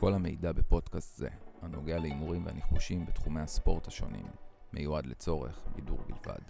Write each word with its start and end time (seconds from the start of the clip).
כל 0.00 0.14
המידע 0.14 0.52
בפודקאסט 0.52 1.16
זה, 1.16 1.28
הנוגע 1.62 1.98
להימורים 1.98 2.46
והניחושים 2.46 3.06
בתחומי 3.06 3.40
הספורט 3.40 3.86
השונים, 3.86 4.26
מיועד 4.72 5.06
לצורך 5.06 5.62
בידור 5.74 5.98
בלבד. 6.06 6.40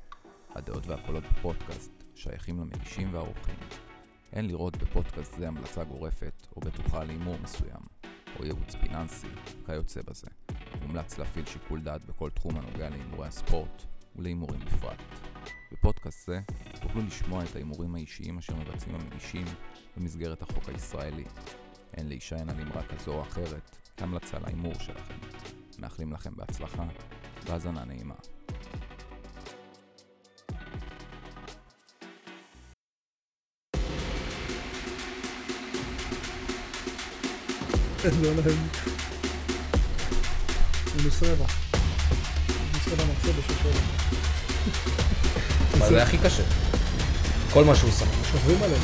הדעות 0.51 0.87
והקולות 0.87 1.25
בפודקאסט 1.25 1.93
שייכים 2.15 2.61
למגישים 2.61 3.15
והאורחים. 3.15 3.55
אין 4.33 4.47
לראות 4.47 4.77
בפודקאסט 4.77 5.39
זה 5.39 5.49
המלצה 5.49 5.85
גורפת 5.85 6.47
או 6.57 6.61
בטוחה 6.61 7.05
להימור 7.05 7.37
מסוים, 7.43 7.83
או 8.39 8.45
ייעוץ 8.45 8.75
פיננסי, 8.75 9.29
כיוצא 9.67 10.01
בזה. 10.03 10.29
מומלץ 10.83 11.19
להפעיל 11.19 11.47
שיקול 11.47 11.81
דעת 11.81 12.05
בכל 12.05 12.31
תחום 12.31 12.57
הנוגע 12.57 12.89
להימורי 12.89 13.27
הספורט 13.29 13.83
ולהימורים 14.17 14.61
בפרט. 14.61 15.03
בפודקאסט 15.73 16.27
זה 16.27 16.41
תוכלו 16.81 17.03
לשמוע 17.03 17.45
את 17.45 17.55
ההימורים 17.55 17.95
האישיים 17.95 18.39
אשר 18.39 18.57
מבצעים 18.57 18.95
המגישים 18.95 19.47
במסגרת 19.97 20.43
החוק 20.43 20.69
הישראלי. 20.69 21.25
אין 21.97 22.09
להישען 22.09 22.49
על 22.49 22.57
אמרה 22.61 22.83
כזו 22.83 23.13
או 23.13 23.23
אחרת 23.23 23.77
כהמלצה 23.97 24.39
להימור 24.39 24.75
שלכם. 24.75 25.15
מאחלים 25.79 26.13
לכם 26.13 26.31
בהצלחה 26.37 26.85
והאזנה 27.47 27.85
נעימה. 27.85 28.15
לא 38.05 38.35
נעים. 38.35 38.69
מינוס 40.97 41.23
רבע. 41.23 41.47
מינוס 42.49 42.89
רבע 42.89 43.05
מחזור 43.13 43.33
בשושלת. 43.33 43.83
אבל 45.79 45.89
זה 45.89 46.03
הכי 46.03 46.19
קשה. 46.19 46.43
כל 47.53 47.65
מה 47.65 47.75
שהוא 47.75 47.91
שם. 47.91 48.07
שוכבים 48.33 48.63
עליהם. 48.63 48.81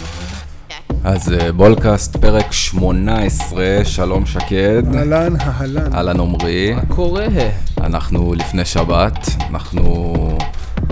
אז 1.09 1.33
אה, 1.33 1.53
בולקאסט, 1.53 2.17
פרק 2.17 2.53
18, 2.53 3.65
שלום 3.85 4.27
שקד. 4.27 4.83
אהלן, 4.97 5.33
אהלן. 5.41 5.95
אהלן 5.95 6.21
עמרי. 6.21 6.75
מה 6.75 6.87
קורה? 6.95 7.27
אנחנו 7.81 8.35
לפני 8.35 8.65
שבת, 8.65 9.19
אנחנו 9.51 10.15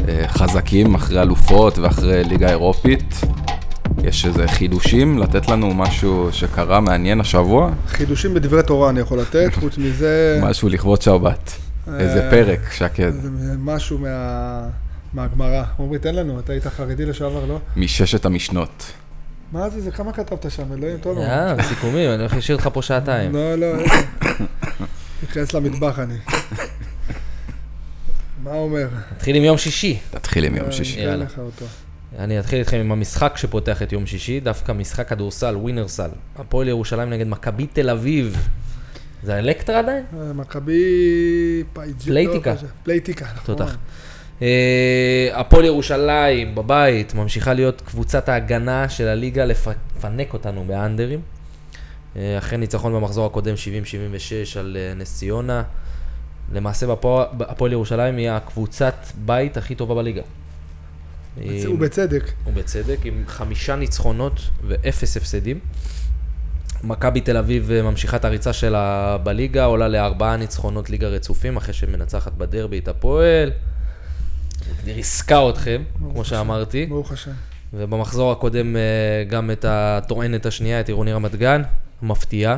אה, 0.09 0.25
חזקים 0.29 0.95
אחרי 0.95 1.23
אלופות 1.23 1.79
ואחרי 1.79 2.25
ליגה 2.25 2.49
אירופית. 2.51 3.21
יש 4.05 4.27
איזה 4.27 4.49
חידושים? 4.49 5.19
לתת 5.19 5.49
לנו 5.49 5.75
משהו 5.75 6.29
שקרה 6.33 6.81
מעניין 6.81 7.21
השבוע? 7.21 7.71
חידושים 7.89 8.35
בדברי 8.35 8.63
תורה 8.63 8.91
אני 8.91 9.01
יכול 9.01 9.19
לתת, 9.21 9.51
חוץ 9.61 9.79
מזה... 9.79 10.41
משהו 10.43 10.69
לכבוד 10.69 11.03
שבת. 11.03 11.53
איזה 11.99 12.25
אה, 12.25 12.31
פרק, 12.31 12.73
שקד. 12.73 13.13
משהו 13.59 13.99
מה- 13.99 14.67
מהגמרא. 15.15 15.63
עמרי, 15.79 15.99
תן 15.99 16.15
לנו, 16.15 16.39
אתה 16.41 16.53
היית 16.53 16.67
חרדי 16.67 17.07
לשעבר, 17.07 17.45
לא? 17.49 17.59
מששת 17.77 18.25
המשנות. 18.25 18.85
מה 19.55 19.71
זה, 19.71 19.81
זה 19.81 19.91
כמה 19.91 20.13
כתבת 20.13 20.51
שם, 20.51 20.73
אלוהים, 20.73 20.99
טוב. 20.99 21.19
אה, 21.19 21.63
סיכומים, 21.63 22.11
אני 22.11 22.21
הולך 22.21 22.35
להשאיר 22.35 22.57
אותך 22.57 22.69
פה 22.73 22.83
שעתיים. 22.83 23.33
לא, 23.33 23.55
לא, 23.55 23.67
איזה. 23.67 23.97
תיכנס 25.21 25.53
למטבח 25.53 25.99
אני. 25.99 26.15
מה 28.43 28.51
אומר? 28.51 28.89
נתחיל 29.13 29.37
עם 29.37 29.45
יום 29.45 29.59
שישי. 29.59 29.99
תתחיל 30.11 30.45
עם 30.45 30.57
יום 30.57 30.67
אה, 30.67 30.73
שישי. 30.73 31.01
יאללה. 31.01 31.25
אני 32.19 32.41
אתחיל 32.41 32.59
איתכם 32.59 32.77
עם 32.77 32.93
המשחק 32.93 33.33
שפותח 33.37 33.83
את 33.83 33.93
יום 33.93 34.07
שישי, 34.07 34.41
דווקא 34.41 34.73
משחק 34.73 35.09
כדורסל, 35.09 35.57
ווינרסל. 35.57 36.11
הפועל 36.37 36.69
ירושלים 36.69 37.11
נגד 37.11 37.27
מכבי 37.27 37.67
תל 37.67 37.91
אביב. 37.91 38.49
זה 39.23 39.39
אלקטרה 39.39 39.79
עדיין? 39.79 40.05
אה, 40.21 40.33
מכבי 40.33 40.83
פייג'י. 41.73 42.11
פלייטיקה. 42.11 42.51
לא, 42.51 42.69
פלייטיקה, 42.83 43.27
נכון. 43.35 43.57
תותח. 43.57 43.77
אה, 44.43 44.49
הפועל 45.33 45.65
ירושלים 45.65 46.55
בבית 46.55 47.15
ממשיכה 47.15 47.53
להיות 47.55 47.81
קבוצת 47.81 48.29
ההגנה 48.29 48.89
של 48.89 49.09
הליגה 49.09 49.45
לפ- 49.45 49.67
לפנק 49.97 50.33
אותנו 50.33 50.65
באנדרים. 50.69 51.21
אה, 52.17 52.39
אחרי 52.39 52.59
ניצחון 52.59 52.93
במחזור 52.93 53.27
הקודם 53.27 53.55
70-76 53.55 53.59
על 54.59 54.77
אה, 54.81 54.95
נס 54.95 55.17
ציונה. 55.19 55.63
למעשה 56.53 56.87
הפועל 57.41 57.73
ירושלים 57.73 58.17
היא 58.17 58.31
הקבוצת 58.31 58.95
בית 59.25 59.57
הכי 59.57 59.75
טובה 59.75 59.95
בליגה. 59.95 60.23
עם- 61.41 61.75
ובצדק. 61.75 62.31
ובצדק, 62.47 62.99
עם 63.05 63.25
חמישה 63.27 63.77
ניצחונות 63.77 64.41
ואפס 64.67 65.17
הפסדים. 65.17 65.59
מכבי 66.85 67.21
תל 67.21 67.37
אביב 67.37 67.73
ממשיכה 67.83 68.17
את 68.17 68.25
הריצה 68.25 68.53
שלה 68.53 69.17
בליגה, 69.23 69.65
עולה 69.65 69.89
לארבעה 69.89 70.37
ניצחונות 70.37 70.91
ליגה 70.91 71.07
רצופים, 71.09 71.57
אחרי 71.57 71.75
שמנצחת 71.75 72.33
בדרבי 72.33 72.79
את 72.79 72.89
הפועל. 72.89 73.51
ריסקה 74.87 75.49
אתכם, 75.51 75.83
כמו 76.13 76.25
שאמרתי. 76.25 76.87
ברוך 76.87 77.13
השם. 77.13 77.31
ובמחזור 77.75 78.33
הקודם 78.33 78.77
אה, 78.77 78.83
גם 79.29 79.51
את 79.51 79.65
הטוענת 79.69 80.47
השנייה, 80.47 80.81
את 80.81 80.89
עירוני 80.89 81.13
רמת 81.13 81.35
גן, 81.35 81.63
מפתיעה. 82.03 82.57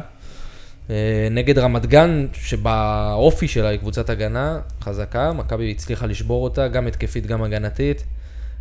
אה, 0.90 1.28
נגד 1.30 1.58
רמת 1.58 1.86
גן, 1.86 2.26
שבאופי 2.32 3.48
שלה 3.48 3.68
היא 3.68 3.78
קבוצת 3.78 4.10
הגנה 4.10 4.58
חזקה, 4.82 5.32
מכבי 5.32 5.70
הצליחה 5.70 6.06
לשבור 6.06 6.44
אותה, 6.44 6.68
גם 6.68 6.86
התקפית, 6.86 7.26
גם 7.26 7.42
הגנתית, 7.42 8.04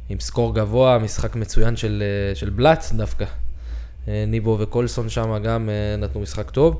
עם 0.09 0.19
סקור 0.19 0.55
גבוה, 0.55 0.97
משחק 0.97 1.35
מצוין 1.35 1.75
של, 1.75 2.03
אה, 2.29 2.35
של 2.35 2.49
בלאט 2.49 2.85
דווקא. 2.91 3.25
ניבו 4.27 4.57
וקולסון 4.59 5.09
שם 5.09 5.37
גם 5.43 5.69
נתנו 5.97 6.21
משחק 6.21 6.49
טוב. 6.49 6.79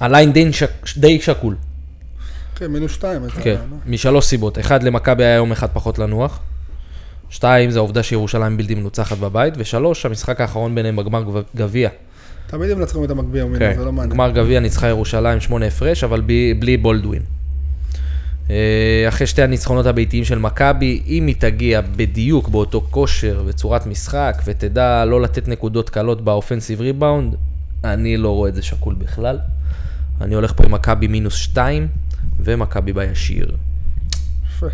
הליין 0.00 0.32
די, 0.32 0.52
שק, 0.52 0.70
די 0.96 1.20
שקול, 1.20 1.56
כן, 2.54 2.66
מינוס 2.66 2.92
שתיים. 2.92 3.22
כן? 3.42 3.56
משלוש 3.86 4.24
סיבות. 4.26 4.58
אחד, 4.58 4.82
למכבי 4.82 5.24
היה 5.24 5.34
יום 5.34 5.52
אחד 5.52 5.68
פחות 5.72 5.98
לנוח. 5.98 6.38
שתיים, 7.30 7.70
זה 7.70 7.78
העובדה 7.78 8.02
שירושלים 8.02 8.56
בלתי 8.56 8.74
מנוצחת 8.74 9.18
בבית. 9.18 9.54
ושלוש, 9.58 10.06
המשחק 10.06 10.40
האחרון 10.40 10.74
ביניהם 10.74 10.96
בגמר 10.96 11.22
גב- 11.22 11.42
גביע. 11.56 11.88
תמיד 12.46 12.70
הם 12.70 12.78
מנצחים 12.78 13.04
את 13.04 13.10
המגביה, 13.10 13.44
כן, 13.58 13.74
זה 13.78 13.84
לא 13.84 13.92
מעניין. 13.92 14.14
גמר 14.14 14.30
גביע 14.30 14.60
ניצחה 14.60 14.88
ירושלים 14.88 15.40
שמונה 15.40 15.66
הפרש, 15.66 16.04
אבל 16.04 16.20
בלי, 16.20 16.54
בלי 16.58 16.76
בולדווין. 16.76 17.22
אה, 18.50 19.04
אחרי 19.08 19.26
שתי 19.26 19.42
הניצחונות 19.42 19.86
הביתיים 19.86 20.24
של 20.24 20.38
מכבי, 20.38 21.02
אם 21.06 21.26
היא 21.26 21.34
תגיע 21.38 21.80
בדיוק 21.96 22.48
באותו 22.48 22.80
כושר 22.90 23.42
וצורת 23.46 23.86
משחק, 23.86 24.42
ותדע 24.44 25.04
לא 25.04 25.22
לתת 25.22 25.48
נקודות 25.48 25.90
קלות 25.90 26.20
באופנסיב 26.24 26.80
ריבאונד, 26.80 27.34
אני 27.84 28.16
לא 28.16 28.28
רואה 28.30 28.48
את 28.48 28.54
זה 28.54 28.62
שקול 28.62 28.94
בכלל. 28.94 29.38
אני 30.20 30.34
הולך 30.34 30.52
פה 30.56 30.64
עם 30.64 30.72
מכבי 30.72 31.06
מינוס 31.06 31.34
שתיים, 31.34 31.88
ומכבי 32.40 32.92
בישיר. 32.92 33.56
יפה, 34.48 34.66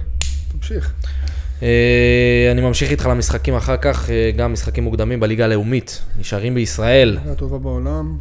תמשיך. 0.53 0.93
אה, 1.63 2.49
אני 2.53 2.61
ממשיך 2.61 2.91
איתך 2.91 3.07
למשחקים 3.07 3.55
אחר 3.55 3.77
כך, 3.77 4.11
אה, 4.11 4.31
גם 4.37 4.53
משחקים 4.53 4.85
מוקדמים 4.85 5.21
בליגה 5.21 5.45
הלאומית. 5.45 6.03
נשארים 6.19 6.55
בישראל. 6.55 7.19
הטובה 7.33 7.59
בעולם. 7.59 8.19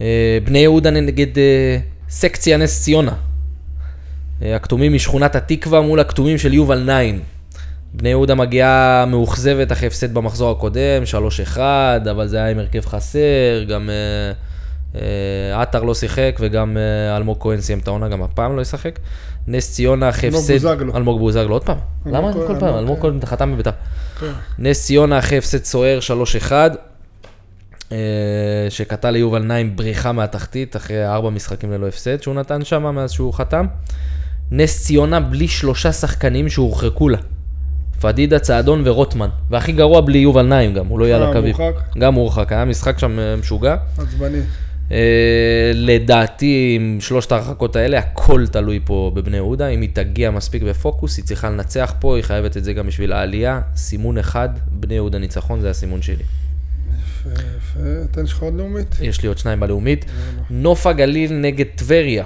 אה, 0.00 0.38
בני 0.44 0.58
יהודה 0.58 0.90
נגד 0.90 1.38
אה, 1.38 1.78
סקציה 2.08 2.56
נס 2.56 2.82
ציונה. 2.82 3.14
אה, 4.42 4.56
הכתומים 4.56 4.92
משכונת 4.92 5.36
התקווה 5.36 5.80
מול 5.80 6.00
הכתומים 6.00 6.38
של 6.38 6.54
יובל 6.54 6.82
ניין. 6.82 7.20
בני 7.94 8.08
יהודה 8.08 8.34
מגיעה 8.34 9.04
מאוכזבת 9.08 9.72
אחרי 9.72 9.86
הפסד 9.86 10.14
במחזור 10.14 10.50
הקודם, 10.50 11.02
3-1, 11.56 11.58
אבל 12.10 12.26
זה 12.26 12.36
היה 12.36 12.50
עם 12.50 12.58
הרכב 12.58 12.86
חסר, 12.86 13.64
גם 13.68 13.90
אה, 13.90 14.32
עטר 15.54 15.82
לא 15.82 15.94
שיחק 15.94 16.36
וגם 16.40 16.76
אה, 16.76 17.16
אלמוג 17.16 17.36
כהן 17.40 17.60
סיים 17.60 17.78
את 17.78 17.88
העונה, 17.88 18.08
גם 18.08 18.22
הפעם 18.22 18.56
לא 18.56 18.62
ישחק. 18.62 18.98
נס 19.46 19.72
ציונה 19.72 20.08
אחרי 20.08 20.28
הפסד... 20.28 20.66
אלמוג 20.94 21.18
בוזגלו, 21.18 21.52
עוד 21.52 21.64
פעם. 21.64 21.78
למה 22.06 22.32
כל 22.32 22.56
פעם? 22.60 22.74
אלמוג 22.74 23.00
כהן. 23.00 23.18
חתם 23.24 23.52
בביתר. 23.52 23.70
כן. 24.20 24.26
נס 24.58 24.86
ציונה 24.86 25.18
אחרי 25.18 25.38
הפסד 25.38 25.64
סוער 25.64 25.98
3-1, 26.48 26.52
אה, 27.92 27.96
שקטע 28.68 29.10
ליובל 29.10 29.42
נעים 29.42 29.76
בריחה 29.76 30.12
מהתחתית 30.12 30.76
אחרי 30.76 31.06
ארבע 31.06 31.30
משחקים 31.30 31.72
ללא 31.72 31.88
הפסד 31.88 32.22
שהוא 32.22 32.34
נתן 32.34 32.64
שם 32.64 32.94
מאז 32.94 33.10
שהוא 33.10 33.34
חתם. 33.34 33.66
נס 34.50 34.84
ציונה 34.84 35.20
בלי 35.20 35.48
שלושה 35.48 35.92
שחקנים 35.92 36.48
שהורחקו 36.48 37.08
לה. 37.08 37.18
פדידה, 38.00 38.38
צעדון 38.38 38.82
ורוטמן. 38.84 39.28
והכי 39.50 39.72
גרוע 39.72 40.00
בלי 40.00 40.18
יובל 40.18 40.46
נעים 40.46 40.74
גם, 40.74 40.86
הוא 40.86 40.98
לא 40.98 41.04
יהיה 41.04 41.16
על 41.16 41.22
אה, 41.22 41.30
הקווים. 41.30 41.54
מורחק? 41.58 41.82
גם 41.98 42.14
מורחק, 42.14 42.52
היה 42.52 42.64
משחק 42.64 42.98
שם 42.98 43.18
אה, 43.18 43.36
משוגע. 43.36 43.76
עצבני. 43.98 44.40
אה, 44.92 45.70
לדעתי, 45.74 46.72
עם 46.80 46.98
שלושת 47.00 47.32
ההרחקות 47.32 47.76
האלה, 47.76 47.98
הכל 47.98 48.46
תלוי 48.46 48.80
פה 48.84 49.12
בבני 49.14 49.36
יהודה. 49.36 49.68
אם 49.68 49.80
היא 49.80 49.88
תגיע 49.92 50.30
מספיק 50.30 50.62
בפוקוס, 50.62 51.16
היא 51.16 51.24
צריכה 51.24 51.50
לנצח 51.50 51.94
פה, 52.00 52.16
היא 52.16 52.24
חייבת 52.24 52.56
את 52.56 52.64
זה 52.64 52.72
גם 52.72 52.86
בשביל 52.86 53.12
העלייה. 53.12 53.60
סימון 53.76 54.18
אחד, 54.18 54.48
בני 54.66 54.94
יהודה 54.94 55.18
ניצחון, 55.18 55.60
זה 55.60 55.70
הסימון 55.70 56.02
שלי. 56.02 56.24
יפה, 56.98 57.30
יפה. 57.58 58.06
תן 58.10 58.22
לך 58.22 58.42
עוד 58.42 58.54
לאומית. 58.54 58.96
יש 59.02 59.22
לי 59.22 59.28
עוד 59.28 59.38
שניים 59.38 59.60
בלאומית. 59.60 60.04
נוף 60.50 60.86
הגליל 60.86 61.32
נגד 61.32 61.66
טבריה. 61.74 62.24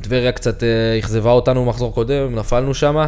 טבריה 0.00 0.32
קצת 0.32 0.62
אה, 0.62 0.98
אכזבה 0.98 1.30
אותנו 1.30 1.64
במחזור 1.64 1.94
קודם, 1.94 2.34
נפלנו 2.34 2.74
שמה. 2.74 3.06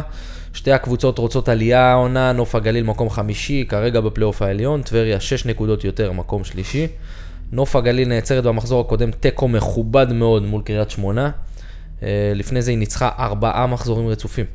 שתי 0.53 0.71
הקבוצות 0.71 1.17
רוצות 1.17 1.49
עלייה 1.49 1.91
העונה, 1.91 2.31
נוף 2.31 2.55
הגליל 2.55 2.83
מקום 2.83 3.09
חמישי, 3.09 3.65
כרגע 3.69 4.01
בפלייאוף 4.01 4.41
העליון, 4.41 4.81
טבריה 4.81 5.19
שש 5.19 5.45
נקודות 5.45 5.83
יותר, 5.83 6.11
מקום 6.11 6.43
שלישי. 6.43 6.87
נוף 7.51 7.75
הגליל 7.75 8.07
נעצרת 8.07 8.43
במחזור 8.43 8.81
הקודם 8.81 9.11
תיקו 9.11 9.47
מכובד 9.47 10.13
מאוד 10.13 10.43
מול 10.43 10.61
קריית 10.61 10.89
שמונה. 10.89 11.31
אה, 12.03 12.31
לפני 12.35 12.61
זה 12.61 12.71
היא 12.71 12.77
ניצחה 12.77 13.09
ארבעה 13.19 13.67
מחזורים 13.67 14.07
רצופים. 14.07 14.45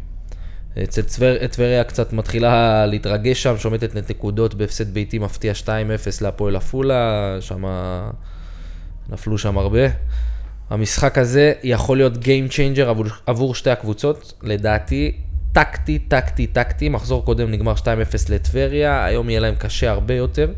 אצל 0.82 1.02
טבר- 1.02 1.46
טבריה 1.46 1.84
קצת 1.84 2.12
מתחילה 2.12 2.86
להתרגש 2.86 3.42
שם, 3.42 3.54
שומטת 3.58 4.10
נקודות 4.10 4.54
בהפסד 4.54 4.94
ביתי 4.94 5.18
מפתיע 5.18 5.52
2-0 5.54 5.66
להפועל 6.22 6.56
עפולה, 6.56 7.36
שם 7.40 7.64
נפלו 9.08 9.38
שם 9.38 9.58
הרבה. 9.58 9.80
המשחק 10.70 11.18
הזה 11.18 11.52
יכול 11.62 11.96
להיות 11.96 12.14
Game 12.14 12.50
Changer 12.52 12.82
עבור, 12.88 13.06
עבור 13.26 13.54
שתי 13.54 13.70
הקבוצות. 13.70 14.32
לדעתי, 14.42 15.12
טקטי, 15.52 15.98
טקטי, 15.98 16.46
טקטי. 16.46 16.88
מחזור 16.88 17.24
קודם 17.24 17.50
נגמר 17.50 17.74
2-0 17.74 17.84
לטבריה, 18.28 19.04
היום 19.04 19.30
יהיה 19.30 19.40
להם 19.40 19.54
קשה 19.54 19.90
הרבה 19.90 20.14
יותר, 20.14 20.48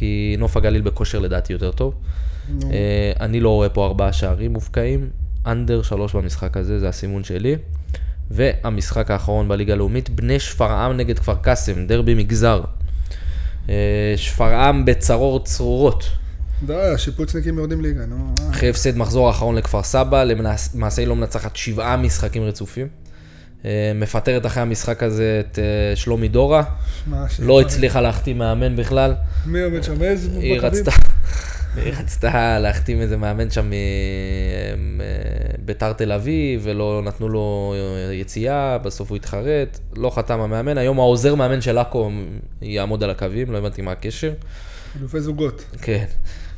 כי 0.00 0.36
נוף 0.38 0.56
הגליל 0.56 0.82
בכושר 0.82 1.18
לדעתי 1.18 1.52
יותר 1.52 1.72
טוב. 1.72 1.94
אה, 2.62 3.12
אני 3.20 3.40
לא 3.40 3.48
רואה 3.48 3.68
פה 3.68 3.86
ארבעה 3.86 4.12
שערים 4.12 4.52
מובקעים, 4.52 5.08
אנדר 5.46 5.82
שלוש 5.82 6.16
במשחק 6.16 6.56
הזה, 6.56 6.78
זה 6.78 6.88
הסימון 6.88 7.24
שלי. 7.24 7.56
והמשחק 8.30 9.10
האחרון 9.10 9.48
בליגה 9.48 9.72
הלאומית, 9.72 10.10
בני 10.10 10.40
שפרעם 10.40 10.96
נגד 10.96 11.18
כפר 11.18 11.34
קאסם, 11.34 11.86
דרבי 11.86 12.14
מגזר. 12.14 12.62
אה, 13.68 14.14
שפרעם 14.16 14.84
בצרור 14.84 15.44
צרורות. 15.44 16.10
די, 16.66 16.74
השיפוצניקים 16.74 17.58
יורדים 17.58 17.80
ליגה, 17.80 18.06
נו. 18.06 18.34
אה. 18.40 18.50
אחרי 18.50 18.70
הפסד 18.70 18.96
מחזור 18.96 19.28
האחרון 19.28 19.56
לכפר 19.56 19.82
סבא, 19.82 20.24
למעשה 20.24 21.02
היא 21.02 21.08
לא 21.08 21.16
מנצחת 21.16 21.56
שבעה 21.56 21.96
משחקים 21.96 22.42
רצופים. 22.42 22.88
אה, 23.64 23.92
מפטרת 23.94 24.46
אחרי 24.46 24.62
המשחק 24.62 25.02
הזה 25.02 25.42
את 25.46 25.58
אה, 25.58 25.96
שלומי 25.96 26.28
דורה, 26.28 26.62
לא 27.38 27.60
הצליחה 27.60 28.00
להחתים 28.00 28.38
מאמן 28.38 28.76
בכלל. 28.76 29.14
מי 29.46 29.62
עומד 29.62 29.82
שם? 29.82 30.02
איזה 30.02 30.28
מכבים? 30.28 30.42
היא 31.76 31.92
רצתה 31.98 32.58
להחתים 32.58 33.00
איזה 33.00 33.16
מאמן 33.16 33.50
שם 33.50 33.70
מביתר 35.58 35.92
תל 35.92 36.12
אביב, 36.12 36.60
ולא 36.64 37.02
נתנו 37.04 37.28
לו 37.28 37.74
יציאה, 38.12 38.78
בסוף 38.78 39.10
הוא 39.10 39.16
התחרט, 39.16 39.78
לא 39.96 40.10
חתם 40.10 40.40
המאמן. 40.40 40.78
היום 40.78 40.98
העוזר 40.98 41.34
מאמן 41.34 41.60
של 41.60 41.78
עכו 41.78 42.10
יעמוד 42.62 43.04
על 43.04 43.10
הקווים, 43.10 43.52
לא 43.52 43.58
הבנתי 43.58 43.82
מה 43.82 43.92
הקשר. 43.92 44.32
אלופי 44.98 45.20
זוגות. 45.20 45.64
כן. 45.82 46.04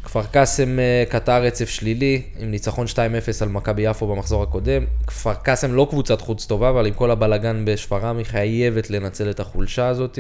כפר 0.05 0.23
קאסם 0.27 0.79
אה, 0.79 1.05
קטע 1.09 1.39
רצף 1.39 1.69
שלילי, 1.69 2.23
עם 2.39 2.51
ניצחון 2.51 2.87
2-0 2.87 2.97
על 3.41 3.49
מכבי 3.49 3.83
יפו 3.83 4.07
במחזור 4.07 4.43
הקודם. 4.43 4.85
כפר 5.07 5.35
קאסם 5.35 5.75
לא 5.75 5.87
קבוצת 5.91 6.21
חוץ 6.21 6.47
טובה, 6.47 6.71
אבל 6.71 6.87
עם 6.87 6.95
כל 6.95 7.11
הבלגן 7.11 7.65
בשפרעם, 7.65 8.19
היא 8.19 8.27
חייבת 8.27 8.91
לנצל 8.91 9.31
את 9.31 9.41
החולשה 9.41 9.89
הזאת. 9.89 10.19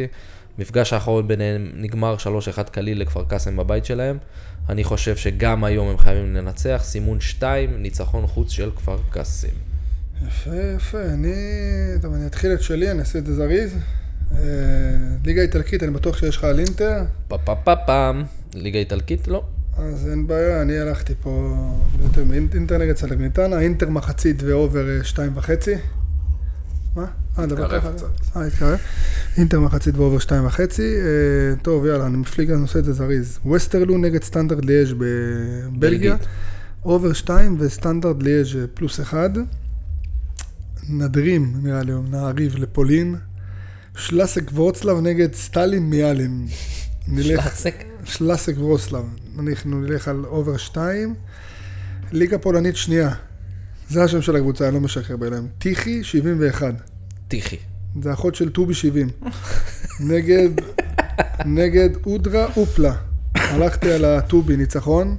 מפגש 0.59 0.93
האחרון 0.93 1.29
ביניהם 1.29 1.73
נגמר 1.75 2.17
3-1 2.59 2.63
קליל 2.71 3.01
לכפר 3.01 3.25
קאסם 3.25 3.57
בבית 3.57 3.85
שלהם. 3.85 4.19
אני 4.69 4.85
חושב 4.85 5.17
שגם 5.17 5.65
היום 5.65 5.89
הם 5.89 5.99
חייבים 5.99 6.37
לנצח. 6.37 6.81
סימון 6.85 7.21
2, 7.21 7.83
ניצחון 7.83 8.27
חוץ 8.27 8.51
של 8.51 8.71
כפר 8.77 8.99
קאסם. 9.11 9.49
יפה, 10.27 10.51
יפה. 10.77 11.03
אני... 11.03 11.33
טוב, 12.03 12.15
אני 12.15 12.27
אתחיל 12.27 12.53
את 12.53 12.63
שלי, 12.63 12.91
אני 12.91 13.01
אעשה 13.01 13.19
את 13.19 13.27
זה 13.27 13.35
זריז. 13.35 13.77
אה, 14.33 14.39
ליגה 15.25 15.43
איטלקית, 15.43 15.83
אני 15.83 15.91
בטוח 15.91 16.17
שיש 16.17 16.37
לך 16.37 16.45
על 16.45 16.59
אינטר, 16.59 17.03
פה 17.29 17.39
פה 17.39 17.55
פה 17.65 17.75
פעם. 17.87 18.23
ליגה 18.55 18.79
איטלקית? 18.79 19.29
לא. 19.29 19.45
אז 19.79 20.09
אין 20.09 20.27
בעיה, 20.27 20.63
אני 20.63 20.79
הלכתי 20.79 21.15
פה 21.23 21.57
יותר 22.03 22.23
מאינ- 22.25 22.55
אינטר 22.55 22.79
נגד 22.79 22.97
סלרניטנה, 22.97 23.61
אינטר 23.61 23.89
מחצית 23.91 24.43
ו 24.47 24.55
over 24.55 24.89
אה, 24.99 25.05
שתיים 25.05 25.37
וחצי. 25.37 25.75
מה? 26.97 27.05
אה, 27.39 27.47
דבר 27.47 27.65
התקרב 27.65 27.81
ככה. 27.83 27.93
קצת. 27.93 28.37
אה, 28.37 28.47
התקרב. 28.47 28.79
אינטר 29.37 29.61
מחצית 29.61 29.97
ו 29.97 30.01
over 30.01 30.19
שתיים 30.19 30.47
וחצי. 30.47 30.95
אה, 30.97 31.57
טוב, 31.63 31.87
יאללה, 31.87 32.07
אני 32.07 32.17
מפליג, 32.17 32.51
אני 32.51 32.63
עושה 32.63 32.79
את 32.79 32.85
זה 32.85 32.93
זריז. 32.93 33.39
ווסטרלו 33.45 33.99
נגד 33.99 34.23
סטנדרט 34.23 34.65
ליאז' 34.65 34.93
בבלגיה. 34.99 36.17
over 36.85 37.13
שתיים 37.13 37.57
וסטנדרט 37.61 38.17
ליאז' 38.23 38.49
פלוס 38.75 39.01
אחד. 39.01 39.31
נדרים, 40.89 41.53
נראה 41.63 41.83
לי, 41.83 41.93
נעריב 42.11 42.57
לפולין. 42.59 43.15
שלאסק 43.97 44.43
ורוצלב 44.55 45.01
נגד 45.01 45.35
סטלין 45.35 45.91
מיאלין. 45.91 46.47
שלצק. 47.23 47.85
שלאסק 48.05 48.55
ורוסלב. 48.59 49.05
אנחנו 49.39 49.81
נלך 49.81 50.09
על 50.09 50.25
אובר 50.25 50.57
2. 50.57 51.15
ליגה 52.13 52.39
פולנית 52.39 52.77
שנייה. 52.77 53.15
זה 53.89 54.05
השם 54.05 54.23
של 54.23 54.37
הקבוצה, 54.37 54.67
אני 54.67 54.75
לא 54.75 54.81
משקר 54.81 55.17
בהם. 55.17 55.47
טיחי 55.59 56.05
71. 56.05 56.75
טיחי. 57.29 57.57
זה 58.03 58.13
אחות 58.13 58.35
של 58.35 58.51
טובי 58.51 58.75
70. 58.75 59.09
נגד, 60.01 60.49
נגד 61.47 61.89
אודרה 62.07 62.47
אופלה. 62.57 62.95
הלכתי 63.35 63.93
על 63.93 64.05
הטובי 64.05 64.57
ניצחון. 64.57 65.17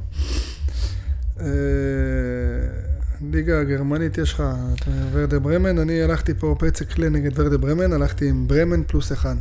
ליגה 3.31 3.59
הגרמנית 3.59 4.17
יש 4.17 4.33
לך 4.33 4.43
את 4.73 4.87
ורדה 5.11 5.39
ברמן, 5.39 5.79
אני 5.79 6.01
הלכתי 6.01 6.33
פה 6.33 6.55
פצק 6.59 6.87
קלה 6.93 7.09
נגד 7.09 7.39
ורדה 7.39 7.57
ברמן, 7.57 7.93
הלכתי 7.93 8.29
עם 8.29 8.47
ברמן 8.47 8.83
פלוס 8.87 9.11
אחד. 9.11 9.35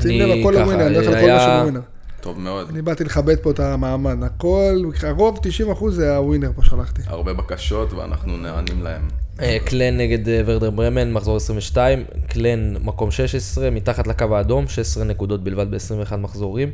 שים 0.00 0.20
לב, 0.20 0.40
הכל 0.40 0.56
הווינר, 0.56 0.86
אני 0.86 0.94
הולך 0.96 1.08
על 1.08 1.14
כל 1.14 1.18
היה- 1.20 1.36
מה 1.36 1.42
שהוא 1.42 1.62
ווינר. 1.62 1.80
טוב 2.20 2.38
מאוד. 2.38 2.68
אני 2.70 2.82
באתי 2.82 3.04
לכבד 3.04 3.36
פה 3.42 3.50
את 3.50 3.60
המעמד, 3.60 4.16
הכל, 4.22 4.84
הרוב 5.02 5.38
90% 5.42 5.42
זה 5.90 6.16
הווינר 6.16 6.50
פה 6.56 6.62
שלחתי. 6.64 7.02
הרבה 7.06 7.32
בקשות 7.34 7.92
ואנחנו 7.92 8.36
נענים 8.36 8.82
להם. 8.82 9.02
אה, 9.40 9.56
קלן 9.64 9.96
נגד 9.96 10.28
אה, 10.28 10.42
ורדר 10.46 10.70
ברמן, 10.70 11.12
מחזור 11.12 11.36
22, 11.36 12.04
קלן 12.28 12.76
מקום 12.84 13.10
16, 13.10 13.70
מתחת 13.70 14.06
לקו 14.06 14.36
האדום, 14.36 14.68
16 14.68 15.04
נקודות 15.04 15.44
בלבד 15.44 15.70
ב-21 15.70 16.16
מחזורים. 16.16 16.70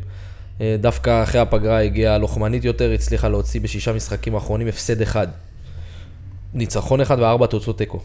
אה, 0.61 0.77
דווקא 0.81 1.23
אחרי 1.23 1.41
הפגרה 1.41 1.81
הגיעה 1.83 2.19
לוחמנית 2.19 2.65
יותר, 2.65 2.93
הצליחה 2.93 3.29
להוציא 3.29 3.61
בשישה 3.61 3.93
משחקים 3.93 4.35
האחרונים 4.35 4.69
הפסד 4.69 5.03
אחד. 5.03 5.29
ניצחון 6.55 7.01
אחד 7.01 7.17
וארבע 7.21 7.47
תוצאות 7.47 7.79
תיקו. 7.79 8.01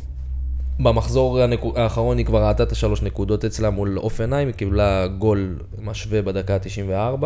במחזור 0.79 1.41
הנקו- 1.41 1.73
האחרון 1.75 2.17
היא 2.17 2.25
כבר 2.25 2.47
ראתה 2.47 2.63
את 2.63 2.71
השלוש 2.71 3.01
נקודות 3.01 3.45
אצלה 3.45 3.69
מול 3.69 3.97
אופנהיים, 3.99 4.47
היא 4.47 4.55
קיבלה 4.55 5.07
גול 5.07 5.55
משווה 5.81 6.21
בדקה 6.21 6.55
ה-94. 6.55 7.25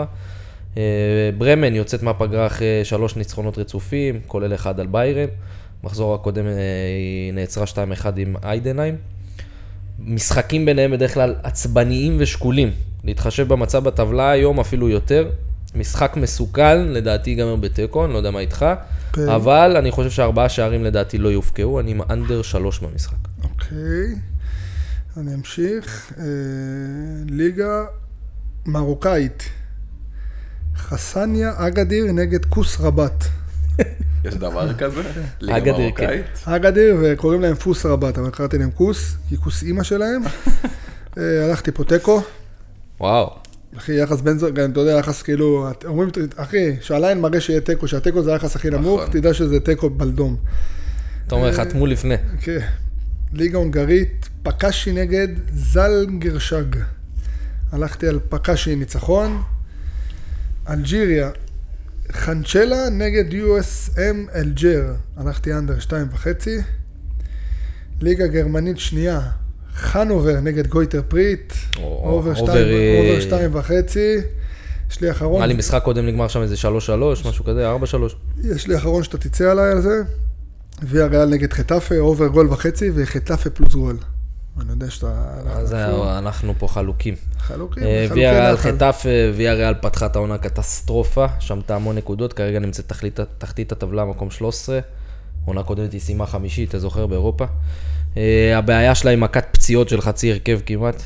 אה, 0.77 1.29
ברמן 1.37 1.75
יוצאת 1.75 2.03
מהפגרה 2.03 2.45
אחרי 2.45 2.81
שלוש 2.83 3.15
ניצחונות 3.15 3.57
רצופים, 3.57 4.19
כולל 4.27 4.53
אחד 4.53 4.79
על 4.79 4.87
ביירן. 4.87 5.27
מחזור 5.83 6.15
הקודם 6.15 6.45
אה, 6.45 6.51
היא 6.97 7.33
נעצרה 7.33 7.65
2-1 7.65 7.77
עם 8.17 8.35
איידנהיים. 8.43 8.95
משחקים 9.99 10.65
ביניהם 10.65 10.91
בדרך 10.91 11.13
כלל 11.13 11.35
עצבניים 11.43 12.15
ושקולים. 12.19 12.71
להתחשב 13.03 13.47
במצב 13.47 13.83
בטבלה 13.83 14.29
היום 14.31 14.59
אפילו 14.59 14.89
יותר. 14.89 15.29
משחק 15.75 16.17
מסוכן, 16.17 16.87
לדעתי 16.87 17.29
ייגמר 17.29 17.55
בתיקו, 17.55 18.05
אני 18.05 18.13
לא 18.13 18.17
יודע 18.17 18.31
מה 18.31 18.39
איתך, 18.39 18.65
אוקיי. 19.07 19.35
אבל 19.35 19.77
אני 19.77 19.91
חושב 19.91 20.09
שארבעה 20.09 20.49
שערים 20.49 20.83
לדעתי 20.83 21.17
לא 21.17 21.29
יופקעו, 21.29 21.79
אני 21.79 21.91
עם 21.91 22.01
אנדר 22.09 22.41
שלוש 22.41 22.79
במשחק. 22.79 23.17
אוקיי, 23.43 24.15
אני 25.17 25.33
אמשיך. 25.33 26.13
אה, 26.19 26.23
ליגה 27.29 27.85
מרוקאית. 28.65 29.49
חסניה 30.75 31.53
אגדיר 31.57 32.11
נגד 32.11 32.45
כוס 32.45 32.79
רבת. 32.79 33.23
יש 34.25 34.35
דבר 34.35 34.73
כזה? 34.73 35.01
ליגה 35.41 35.57
אגדיר, 35.57 35.77
מרוקאית? 35.77 36.25
אגדיר 36.45 36.97
וקוראים 37.03 37.41
להם 37.41 37.55
פוס 37.55 37.85
רבת, 37.85 38.17
אבל 38.17 38.29
קראתי 38.29 38.57
להם 38.57 38.71
כוס, 38.71 39.15
כי 39.29 39.37
כוס 39.37 39.63
אימא 39.63 39.83
שלהם. 39.83 40.21
אה, 41.17 41.45
הלכתי 41.45 41.71
פה 41.71 41.83
תיקו. 41.83 42.21
וואו. 42.99 43.46
אחי, 43.77 43.93
יחס 43.93 44.21
בן 44.21 44.37
זוג, 44.37 44.59
אתה 44.59 44.79
יודע, 44.79 44.91
יחס 44.91 45.21
כאילו, 45.21 45.67
אומרים, 45.85 46.09
אחי, 46.35 46.75
שה 46.81 46.98
line 46.98 47.21
מראה 47.21 47.41
שיהיה 47.41 47.61
תיקו, 47.61 47.87
שהתיקו 47.87 48.23
זה 48.23 48.33
היחס 48.33 48.55
הכי 48.55 48.69
נמוך, 48.69 49.01
נכון. 49.01 49.13
תדע 49.13 49.33
שזה 49.33 49.59
תיקו 49.59 49.89
בלדום. 49.89 50.35
אתה 51.27 51.35
אומר, 51.35 51.53
חתמו 51.53 51.87
לפני. 51.87 52.15
כן. 52.41 52.59
ליגה 53.33 53.57
הונגרית, 53.57 54.29
פקאשי 54.43 54.91
נגד 54.91 55.27
זלגרשג. 55.53 56.63
הלכתי 57.71 58.07
על 58.07 58.19
פקאשי 58.29 58.75
ניצחון. 58.75 59.41
אלג'יריה, 60.69 61.29
חנצ'לה 62.11 62.89
נגד 62.89 63.31
USM 63.31 64.35
אלג'ר. 64.35 64.93
הלכתי 65.17 65.53
under 65.53 65.79
שתיים 65.79 66.07
וחצי. 66.11 66.57
ליגה 68.01 68.27
גרמנית 68.27 68.79
שנייה, 68.79 69.19
חנובר 69.77 70.39
נגד 70.39 70.67
גרויטר 70.67 71.01
פירט. 71.07 71.53
over 71.77 72.31
אה, 72.31 72.39
over 72.39 73.19
שתיים 73.21 73.55
וחצי. 73.55 74.17
יש 74.91 75.01
לי 75.01 75.11
אחרון. 75.11 75.35
נראה 75.35 75.45
לי 75.45 75.53
משחק 75.53 75.81
קודם 75.83 76.05
נגמר 76.05 76.27
שם 76.27 76.41
איזה 76.41 76.55
3-3, 76.55 76.67
משהו 77.29 77.45
כזה, 77.45 77.73
4-3. 77.73 77.85
יש 78.43 78.67
לי 78.67 78.77
אחרון 78.77 79.03
שאתה 79.03 79.17
תצא 79.17 79.51
עליי 79.51 79.71
על 79.71 79.81
זה. 79.81 80.01
ויה 80.83 81.05
ריאל 81.05 81.29
נגד 81.29 81.53
חטאפה, 81.53 81.97
אובר 81.97 82.27
גול 82.27 82.47
וחצי, 82.49 82.91
וחטאפה 82.95 83.49
פלוס 83.49 83.73
גול. 83.73 83.97
אני 84.61 84.71
יודע 84.71 84.89
שאתה... 84.89 85.23
אז 85.45 85.73
אנחנו 85.73 86.53
פה 86.57 86.67
חלוקים. 86.67 87.15
חלוקים, 87.39 87.83
אה, 87.83 88.05
חלוקי 88.07 88.19
ויה 88.19 88.31
ריאל. 88.31 88.57
חטף, 88.57 89.05
ויה 89.35 89.53
ריאל 89.53 89.73
פתחה 89.81 90.05
את 90.05 90.15
העונה 90.15 90.37
קטסטרופה, 90.37 91.25
שמתה 91.39 91.75
המון 91.75 91.95
נקודות, 91.95 92.33
כרגע 92.33 92.59
נמצאת 92.59 92.93
תחתית 93.37 93.71
הטבלה, 93.71 94.05
מקום 94.05 94.31
13. 94.31 94.79
עונה 95.45 95.63
קודמת 95.63 95.93
היא 95.93 96.01
סיימה 96.01 96.25
חמישית, 96.25 96.69
אתה 96.69 96.79
זוכר, 96.79 97.07
באירופה. 97.07 97.45
אה, 98.17 98.57
הבעיה 98.57 98.95
שלה 98.95 99.11
היא 99.11 99.19
מכת 99.19 99.45
פציעות 99.51 99.89
של 99.89 100.01
חצי 100.01 100.31
הרכב 100.31 100.59
כמעט, 100.65 101.03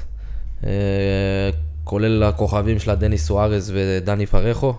אה, 0.63 0.69
כולל 1.83 2.23
הכוכבים 2.23 2.79
שלה, 2.79 2.95
דניס 2.95 3.25
סוארז 3.25 3.71
ודני 3.75 4.25
פרחו. 4.25 4.73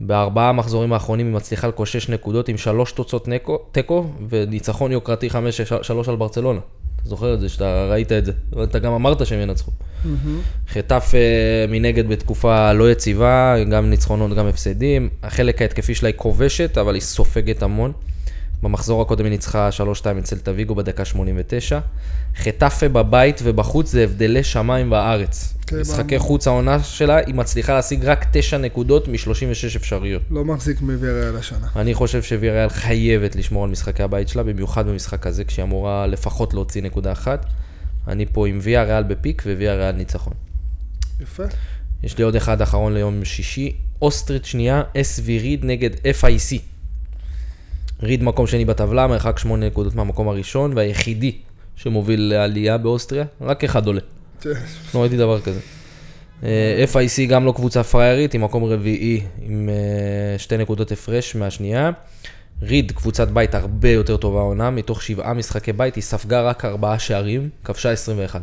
בארבעה 0.00 0.48
המחזורים 0.48 0.92
האחרונים 0.92 1.26
היא 1.26 1.34
מצליחה 1.34 1.68
לקושש 1.68 2.08
נקודות 2.08 2.48
עם 2.48 2.56
שלוש 2.56 2.92
תוצאות 2.92 3.28
תיקו 3.72 4.10
וניצחון 4.28 4.92
יוקרתי 4.92 5.28
5-3 5.30 6.08
על 6.08 6.16
ברצלונה. 6.16 6.60
אתה 7.00 7.08
זוכר 7.08 7.34
את 7.34 7.40
זה, 7.40 7.48
שאתה 7.48 7.86
ראית 7.90 8.12
את 8.12 8.24
זה. 8.24 8.32
אתה 8.62 8.78
גם 8.78 8.92
אמרת 8.92 9.26
שהם 9.26 9.40
ינצחו. 9.40 9.70
חטף 10.68 11.12
אה, 11.14 11.66
מנגד 11.68 12.08
בתקופה 12.08 12.72
לא 12.72 12.90
יציבה, 12.90 13.54
גם 13.70 13.90
ניצחונות, 13.90 14.36
גם 14.36 14.46
הפסדים. 14.46 15.08
החלק 15.22 15.62
ההתקפי 15.62 15.94
שלה 15.94 16.08
היא 16.08 16.16
כובשת, 16.16 16.78
אבל 16.78 16.94
היא 16.94 17.02
סופגת 17.02 17.62
המון. 17.62 17.92
במחזור 18.62 19.02
הקודם 19.02 19.24
היא 19.24 19.30
ניצחה 19.30 19.68
3-2 20.00 20.04
אצל 20.18 20.38
תוויגו 20.38 20.74
בדקה 20.74 21.04
89. 21.04 21.78
חטאפה 22.36 22.88
בבית 22.88 23.40
ובחוץ 23.44 23.90
זה 23.90 24.04
הבדלי 24.04 24.44
שמיים 24.44 24.90
בארץ. 24.90 25.54
כן, 25.66 25.80
משחקי. 25.80 26.18
חוץ 26.18 26.46
העונה 26.46 26.82
שלה, 26.82 27.16
היא 27.16 27.34
מצליחה 27.34 27.74
להשיג 27.74 28.04
רק 28.04 28.26
9 28.32 28.58
נקודות 28.58 29.08
מ-36 29.08 29.76
אפשריות. 29.76 30.22
לא 30.30 30.44
מחזיק 30.44 30.80
מוויריאל 30.80 31.36
השנה. 31.36 31.66
אני 31.76 31.94
חושב 31.94 32.22
שוויריאל 32.22 32.68
חייבת 32.68 33.36
לשמור 33.36 33.64
על 33.64 33.70
משחקי 33.70 34.02
הבית 34.02 34.28
שלה, 34.28 34.42
במיוחד 34.42 34.86
במשחק 34.86 35.26
הזה, 35.26 35.44
כשהיא 35.44 35.62
אמורה 35.62 36.06
לפחות 36.06 36.54
להוציא 36.54 36.82
נקודה 36.82 37.12
אחת. 37.12 37.46
אני 38.08 38.26
פה 38.26 38.48
עם 38.48 38.58
ויה 38.62 38.82
ריאל 38.82 39.02
בפיק 39.02 39.42
וויה 39.46 39.74
ריאל 39.74 39.92
ניצחון. 39.92 40.32
יפה. 41.20 41.42
יש 42.02 42.18
לי 42.18 42.24
עוד 42.24 42.36
אחד 42.36 42.62
אחרון 42.62 42.94
ליום 42.94 43.24
שישי, 43.24 43.76
אוסטרית 44.02 44.44
שנייה, 44.44 44.82
אס 44.96 45.20
ריד 45.26 45.64
נגד 45.64 45.90
FIC. 45.94 46.58
ריד 48.02 48.22
מקום 48.22 48.46
שני 48.46 48.64
בטבלה, 48.64 49.06
מרחק 49.06 49.38
8 49.38 49.66
נקודות 49.66 49.94
מהמקום 49.94 50.28
הראשון, 50.28 50.72
והיחידי 50.76 51.38
שמוביל 51.76 52.20
לעלייה 52.20 52.78
באוסטריה, 52.78 53.24
רק 53.40 53.64
אחד 53.64 53.86
עולה. 53.86 54.00
כן. 54.40 54.50
לא 54.94 55.00
ראיתי 55.00 55.16
דבר 55.16 55.40
כזה. 55.40 55.60
אה, 56.42 56.84
FIC 56.92 57.26
גם 57.28 57.44
לא 57.44 57.52
קבוצה 57.52 57.84
פריירית, 57.84 58.32
היא 58.32 58.40
מקום 58.40 58.64
רביעי 58.64 59.22
עם 59.40 59.68
אה, 59.68 60.38
שתי 60.38 60.56
נקודות 60.56 60.92
הפרש 60.92 61.36
מהשנייה. 61.36 61.90
ריד, 62.62 62.92
קבוצת 62.92 63.28
בית 63.28 63.54
הרבה 63.54 63.90
יותר 63.90 64.16
טובה 64.16 64.40
עונה, 64.40 64.70
מתוך 64.70 65.02
שבעה 65.02 65.34
משחקי 65.34 65.72
בית, 65.72 65.94
היא 65.94 66.02
ספגה 66.02 66.42
רק 66.42 66.64
ארבעה 66.64 66.98
שערים, 66.98 67.50
כבשה 67.64 67.90
21. 67.90 68.42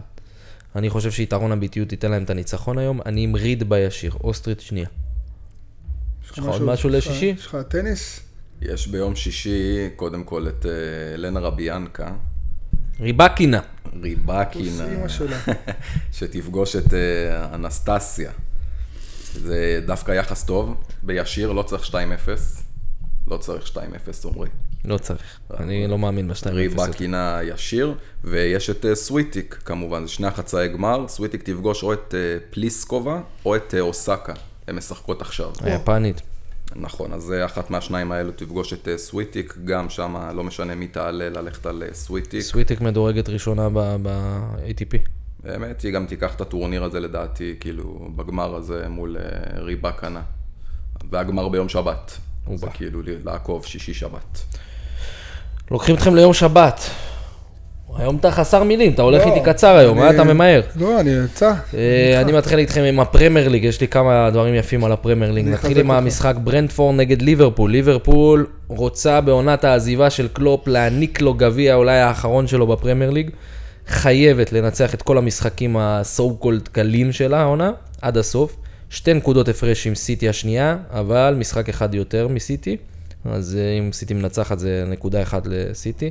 אני 0.75 0.89
חושב 0.89 1.11
שיתרון 1.11 1.51
הביטיות 1.51 1.91
ייתן 1.91 2.11
להם 2.11 2.23
את 2.23 2.29
הניצחון 2.29 2.77
היום, 2.77 2.99
אני 3.05 3.23
עם 3.23 3.35
ריד 3.35 3.69
בישיר, 3.69 4.13
אוסטרית 4.23 4.61
שנייה. 4.61 4.87
יש 6.25 6.39
לך 6.39 6.45
עוד 6.45 6.61
משהו 6.61 6.89
לשישי? 6.89 7.33
יש 7.37 7.45
לך 7.45 7.57
טניס? 7.67 8.24
יש 8.61 8.87
ביום 8.87 9.15
שישי, 9.15 9.89
קודם 9.95 10.23
כל, 10.23 10.47
את 10.47 10.65
אה, 10.65 11.17
לנה 11.17 11.39
רביאנקה, 11.39 12.11
ריבקינה. 12.99 13.59
ריבקינה. 14.01 14.85
שתפגוש 16.17 16.75
את 16.75 16.93
אה, 16.93 17.55
אנסטסיה. 17.55 18.31
זה 19.33 19.81
דווקא 19.85 20.11
יחס 20.11 20.43
טוב, 20.43 20.75
בישיר, 21.03 21.51
לא 21.51 21.63
צריך 21.63 21.89
2-0. 21.89 21.93
לא 23.27 23.37
צריך 23.37 23.67
2-0, 23.67 23.79
עומרי. 24.23 24.49
לא 24.85 24.97
צריך, 24.97 25.39
אני 25.59 25.87
לא 25.87 25.97
מאמין 25.97 26.27
בשתיים 26.27 26.57
אפס. 26.57 26.79
ריבקינה 26.79 27.39
ישיר, 27.43 27.95
ויש 28.23 28.69
את 28.69 28.85
אה, 28.85 28.95
סוויטיק 28.95 29.59
כמובן, 29.65 30.05
זה 30.05 30.11
שני 30.11 30.27
החצאי 30.27 30.67
גמר, 30.67 31.07
סוויטיק 31.07 31.43
תפגוש 31.43 31.83
או 31.83 31.93
את 31.93 32.13
פליסקובה 32.49 33.21
או 33.45 33.55
את 33.55 33.75
אוסקה, 33.79 34.33
הן 34.67 34.75
משחקות 34.75 35.21
עכשיו. 35.21 35.51
היפנית. 35.61 36.21
נכון, 36.75 37.13
אז 37.13 37.21
זה 37.23 37.45
אחת 37.45 37.69
מהשניים 37.69 38.11
האלו 38.11 38.31
תפגוש 38.31 38.73
את 38.73 38.87
אה, 38.87 38.97
סוויטיק, 38.97 39.57
גם 39.65 39.89
שם 39.89 40.15
לא 40.35 40.43
משנה 40.43 40.75
מי 40.75 40.87
תעלה 40.87 41.29
ללכת 41.29 41.65
על 41.65 41.83
אה, 41.83 41.93
סוויטיק. 41.93 42.41
סוויטיק 42.41 42.81
מדורגת 42.81 43.29
ראשונה 43.29 43.69
ב-ATP. 43.69 44.97
באמת, 45.43 45.81
היא 45.81 45.91
גם 45.93 46.05
תיקח 46.05 46.35
את 46.35 46.41
הטורניר 46.41 46.83
הזה 46.83 46.99
לדעתי, 46.99 47.55
כאילו, 47.59 48.09
בגמר 48.15 48.55
הזה 48.55 48.89
מול 48.89 49.17
אה, 49.17 49.61
ריבקנה. 49.61 50.21
והגמר 51.09 51.49
ביום 51.49 51.69
שבת. 51.69 52.17
זה. 52.55 52.67
כאילו 52.73 53.01
לעקוב 53.05 53.65
שישי-שבת. 53.65 54.43
לוקחים 55.71 55.95
אתכם 55.95 56.15
ליום 56.15 56.33
שבת. 56.33 56.79
היום 57.97 58.15
אתה 58.15 58.31
חסר 58.31 58.63
מילים, 58.63 58.91
אתה 58.91 59.01
הולך 59.01 59.25
לא, 59.25 59.33
איתי 59.33 59.45
קצר 59.45 59.77
היום, 59.77 59.97
מה 59.97 60.09
אתה 60.09 60.23
ממהר? 60.23 60.61
לא, 60.75 60.99
אני 60.99 61.09
יצא. 61.25 61.53
אה, 61.73 62.21
אני 62.21 62.31
מתחיל 62.31 62.59
איתכם 62.59 62.81
עם 62.81 62.99
הפרמייר 62.99 63.49
ליג, 63.49 63.63
יש 63.63 63.81
לי 63.81 63.87
כמה 63.87 64.29
דברים 64.29 64.55
יפים 64.55 64.83
על 64.83 64.91
הפרמייר 64.91 65.31
ליג. 65.31 65.47
נתחיל 65.47 65.79
עם. 65.79 65.91
המשחק 65.91 66.35
ברנטפורד 66.43 66.95
נגד 66.95 67.21
ליברפול. 67.21 67.71
ליברפול 67.71 68.47
רוצה 68.67 69.21
בעונת 69.21 69.63
העזיבה 69.63 70.09
של 70.09 70.27
קלופ 70.27 70.67
להעניק 70.67 71.21
לו 71.21 71.33
גביע 71.33 71.75
אולי 71.75 71.99
האחרון 71.99 72.47
שלו 72.47 72.67
בפרמייר 72.67 73.11
ליג. 73.11 73.29
חייבת 73.87 74.53
לנצח 74.53 74.93
את 74.93 75.01
כל 75.01 75.17
המשחקים 75.17 75.77
ה-so 75.77 76.43
called 76.43 76.69
קלים 76.71 77.11
שלה 77.11 77.41
העונה, 77.41 77.71
עד 78.01 78.17
הסוף. 78.17 78.57
שתי 78.89 79.13
נקודות 79.13 79.49
הפרש 79.49 79.87
עם 79.87 79.95
סיטי 79.95 80.29
השנייה, 80.29 80.77
אבל 80.91 81.35
משחק 81.37 81.69
אחד 81.69 81.95
יותר 81.95 82.27
מסיטי. 82.27 82.77
אז 83.25 83.57
אה, 83.59 83.79
אם 83.79 83.91
סיטי 83.91 84.13
מנצחת 84.13 84.59
זה 84.59 84.83
נקודה 84.87 85.21
אחת 85.21 85.47
לסיטי. 85.47 86.09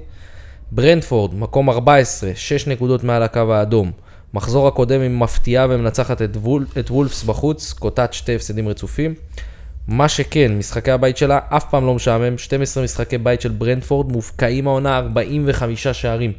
ברנדפורד, 0.73 1.35
מקום 1.35 1.71
14, 1.71 2.30
6 2.35 2.66
נקודות 2.66 3.04
מעל 3.04 3.23
הקו 3.23 3.54
האדום. 3.54 3.92
מחזור 4.35 4.68
הקודם 4.68 5.00
היא 5.00 5.11
מפתיעה 5.11 5.66
ומנצחת 5.71 6.23
את, 6.23 6.37
וול, 6.37 6.66
את 6.78 6.90
וולפס 6.90 7.23
בחוץ, 7.23 7.73
קוטעת 7.73 8.12
שתי 8.12 8.35
הפסדים 8.35 8.68
רצופים. 8.68 9.14
מה 9.88 10.09
שכן, 10.09 10.59
משחקי 10.59 10.90
הבית 10.90 11.16
שלה 11.16 11.38
אף 11.49 11.71
פעם 11.71 11.87
לא 11.87 11.94
משעמם, 11.94 12.38
12 12.38 12.85
משחקי 12.85 13.18
בית 13.18 13.40
של 13.40 13.49
ברנדפורד, 13.49 14.12
מופקעים 14.12 14.68
העונה 14.68 14.97
45 14.99 15.88
שערים. 15.88 16.33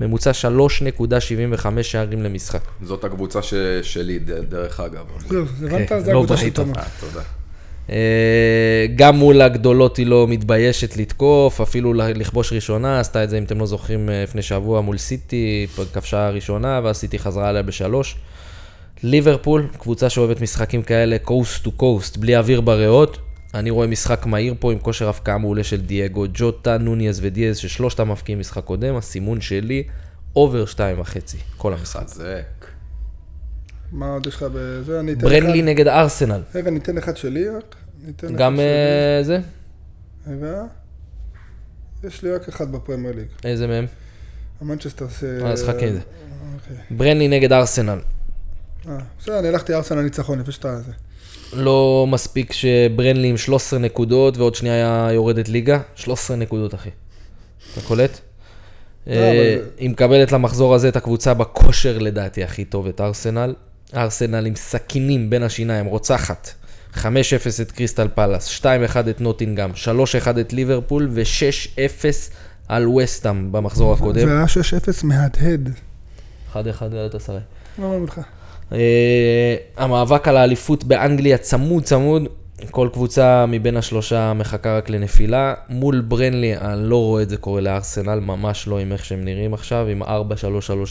ממוצע 0.00 0.30
3.75 0.30 1.82
שערים 1.82 2.22
למשחק. 2.22 2.60
זאת 2.82 3.04
הקבוצה 3.04 3.42
ש... 3.42 3.54
שלי, 3.82 4.18
דרך 4.48 4.80
אגב. 4.80 5.04
זהו, 5.28 5.42
הבנת? 5.42 5.88
כן, 5.88 6.00
זה 6.00 6.12
לא 6.12 6.20
הקבוצה 6.20 6.36
של 6.36 6.42
ראית. 6.42 6.54
תומר. 6.54 6.78
אה, 6.78 6.84
תודה. 7.00 7.22
אה, 7.90 8.86
גם 8.96 9.16
מול 9.16 9.40
הגדולות 9.40 9.96
היא 9.96 10.06
לא 10.06 10.26
מתביישת 10.28 10.96
לתקוף, 10.96 11.60
אפילו 11.60 11.94
לכבוש 11.94 12.52
ראשונה, 12.52 13.00
עשתה 13.00 13.24
את 13.24 13.30
זה, 13.30 13.38
אם 13.38 13.44
אתם 13.44 13.58
לא 13.58 13.66
זוכרים, 13.66 14.10
אה, 14.10 14.22
לפני 14.22 14.42
שבוע 14.42 14.80
מול 14.80 14.98
סיטי, 14.98 15.66
כבשה 15.92 16.30
ראשונה, 16.30 16.80
ואז 16.84 16.96
סיטי 16.96 17.18
חזרה 17.18 17.48
עליה 17.48 17.62
בשלוש. 17.62 18.16
ליברפול, 19.02 19.68
קבוצה 19.78 20.10
שאוהבת 20.10 20.40
משחקים 20.40 20.82
כאלה, 20.82 21.16
coast 21.26 21.66
to 21.66 21.70
coast, 21.80 22.18
בלי 22.18 22.36
אוויר 22.36 22.60
בריאות. 22.60 23.18
אני 23.54 23.70
רואה 23.70 23.86
משחק 23.86 24.26
מהיר 24.26 24.54
פה 24.58 24.72
עם 24.72 24.78
כושר 24.78 25.08
הבקעה 25.08 25.38
מעולה 25.38 25.64
של 25.64 25.80
דייגו, 25.80 26.26
ג'וטה, 26.34 26.78
נוניאז 26.78 27.20
ודיאז, 27.22 27.56
ששלושתם 27.56 28.10
מבקיעים 28.10 28.40
משחק 28.40 28.64
קודם, 28.64 28.96
הסימון 28.96 29.40
שלי, 29.40 29.82
over 30.36 30.66
שתיים 30.66 31.00
וחצי, 31.00 31.36
כל 31.56 31.72
המשחק. 31.72 32.02
חזק. 32.02 32.73
מה 33.92 34.12
עוד 34.12 34.26
יש 34.26 34.34
לך 34.34 34.46
בזה? 34.52 35.00
אני 35.00 35.12
אתן 35.12 35.20
ברנלי 35.20 35.60
אחד. 35.60 35.68
נגד 35.68 35.88
ארסנל, 35.88 36.42
רגע, 36.54 36.70
ניתן 36.70 36.98
אחד 36.98 37.16
שלי 37.16 37.48
רק. 37.48 37.74
ניתן 38.06 38.26
אחד 38.26 38.36
גם 38.36 38.56
שלי. 38.56 38.64
אה, 38.64 39.22
זה? 39.22 39.38
רגע. 40.26 40.62
יש 42.04 42.22
לי 42.22 42.32
רק 42.32 42.48
אחד 42.48 42.72
בפרמייר 42.72 43.14
ליג. 43.14 43.26
איזה 43.44 43.66
מהם? 43.66 43.86
המנצ'סטר 44.60 45.06
ש... 45.08 45.24
אז 45.24 45.64
חכה 45.64 45.86
עם 45.86 45.92
זה. 45.92 46.00
אוקיי. 46.54 46.76
ברנלי 46.90 47.28
נגד 47.28 47.52
ארסנל. 47.52 47.98
אה, 48.88 48.98
בסדר, 49.18 49.38
אני 49.38 49.48
הלכתי 49.48 49.74
ארסנל 49.74 50.00
ניצחון, 50.00 50.40
יפה 50.40 50.52
שאתה 50.52 50.80
זה. 50.80 50.92
לא 51.52 52.06
מספיק 52.08 52.52
שברנלי 52.52 53.28
עם 53.28 53.36
13 53.36 53.78
נקודות 53.78 54.36
ועוד 54.36 54.54
שנייה 54.54 54.74
היה 54.74 55.12
יורדת 55.12 55.48
ליגה, 55.48 55.80
13 55.94 56.36
נקודות 56.36 56.74
אחי. 56.74 56.90
אתה 57.72 57.80
קולט? 57.80 58.20
אבל 59.06 59.16
אה, 59.16 59.56
היא 59.78 59.90
מקבלת 59.90 60.32
למחזור 60.32 60.74
הזה 60.74 60.88
את 60.88 60.96
הקבוצה 60.96 61.34
בכושר 61.34 61.98
לדעתי 61.98 62.44
הכי 62.44 62.64
טוב, 62.64 62.86
את 62.86 63.00
ארסנל. 63.00 63.54
ארסנל 63.96 64.46
עם 64.46 64.56
סכינים 64.56 65.30
בין 65.30 65.42
השיניים, 65.42 65.86
רוצחת. 65.86 66.50
5-0 66.94 67.06
את 67.62 67.72
קריסטל 67.72 68.08
פלאס, 68.14 68.60
2-1 68.60 68.64
את 69.10 69.20
נוטינגאם, 69.20 69.70
3-1 70.26 70.40
את 70.40 70.52
ליברפול 70.52 71.08
ו-6-0 71.12 72.04
על 72.68 72.88
וסטאם 72.88 73.52
במחזור 73.52 73.92
הקודם. 73.92 74.26
זה 74.26 74.32
היה 74.32 74.44
6-0 74.44 75.04
מהדהד. 75.04 75.70
1-1 76.54 76.56
את 77.06 77.14
השרי. 77.14 77.38
מה 77.78 77.84
אומרים 77.84 78.04
לך? 78.04 78.20
אה, 78.72 79.56
המאבק 79.76 80.28
על 80.28 80.36
האליפות 80.36 80.84
באנגליה 80.84 81.38
צמוד 81.38 81.82
צמוד, 81.82 82.22
כל 82.70 82.88
קבוצה 82.92 83.46
מבין 83.46 83.76
השלושה 83.76 84.32
מחכה 84.32 84.76
רק 84.76 84.90
לנפילה. 84.90 85.54
מול 85.68 86.00
ברנלי, 86.00 86.56
אני 86.56 86.90
לא 86.90 86.96
רואה 86.96 87.22
את 87.22 87.28
זה 87.28 87.36
קורה 87.36 87.60
לארסנל, 87.60 88.20
ממש 88.20 88.68
לא 88.68 88.78
עם 88.78 88.92
איך 88.92 89.04
שהם 89.04 89.24
נראים 89.24 89.54
עכשיו, 89.54 89.86
עם 89.86 90.02
4-3-3 90.02 90.06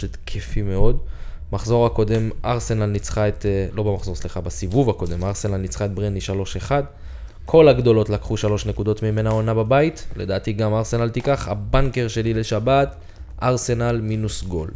התקפי 0.04 0.62
מאוד. 0.62 0.98
מחזור 1.54 1.86
הקודם, 1.86 2.30
ארסנל 2.46 2.86
ניצחה 2.86 3.28
את, 3.28 3.46
אה, 3.46 3.66
לא 3.74 3.84
במחזור, 3.84 4.16
סליחה, 4.16 4.42
בסיבוב 4.42 4.90
הקודם, 4.90 5.24
ארסנל 5.24 5.58
ניצחה 5.58 5.86
את 5.86 5.94
ברנלי 5.94 6.22
3-1. 6.22 6.72
כל 7.46 7.68
הגדולות 7.68 8.10
לקחו 8.10 8.38
שלוש 8.38 8.66
נקודות 8.66 9.04
ממנה 9.04 9.30
עונה 9.30 9.54
בבית, 9.54 10.08
לדעתי 10.16 10.54
גם 10.54 10.74
ארסנל 10.74 11.10
תיקח. 11.10 11.48
הבנקר 11.48 12.08
שלי 12.08 12.34
לשבת, 12.34 12.96
ארסנל 13.44 14.02
מינוס 14.02 14.44
גול. 14.44 14.72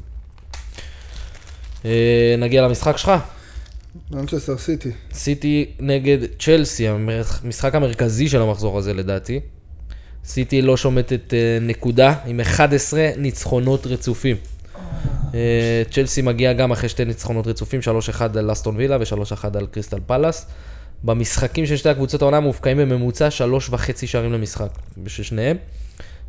אה, 1.86 2.36
נגיע 2.38 2.62
למשחק 2.62 2.98
שלך. 2.98 3.12
מנצ'סטר 4.12 4.57
סיטי. 4.57 4.91
סיטי 5.13 5.72
נגד 5.79 6.17
צ'לסי, 6.39 6.88
המשחק 6.88 7.75
המרכזי 7.75 8.29
של 8.29 8.41
המחזור 8.41 8.77
הזה 8.77 8.93
לדעתי. 8.93 9.39
סיטי 10.25 10.62
לא 10.62 10.77
שומטת 10.77 11.34
אה, 11.34 11.57
נקודה 11.62 12.13
עם 12.25 12.39
11 12.39 13.10
ניצחונות 13.17 13.88
רצופים. 13.88 14.36
אה, 15.34 15.81
צ'לסי 15.91 16.22
מגיע 16.22 16.53
גם 16.53 16.72
אחרי 16.72 16.89
שתי 16.89 17.05
ניצחונות 17.05 17.48
רצופים, 17.48 17.79
3-1 18.19 18.38
על 18.38 18.51
אסטון 18.51 18.75
וילה 18.77 18.98
ו-3-1 19.00 19.57
על 19.57 19.67
קריסטל 19.67 20.00
פלאס. 20.05 20.46
במשחקים 21.03 21.65
של 21.65 21.77
שתי 21.77 21.89
הקבוצות 21.89 22.22
העונה 22.22 22.39
מופקעים 22.39 22.77
בממוצע 22.77 23.27
3.5 23.72 23.77
שערים 24.05 24.34
למשחק, 24.34 24.69
בשל 24.98 25.24
שניהם. 25.24 25.57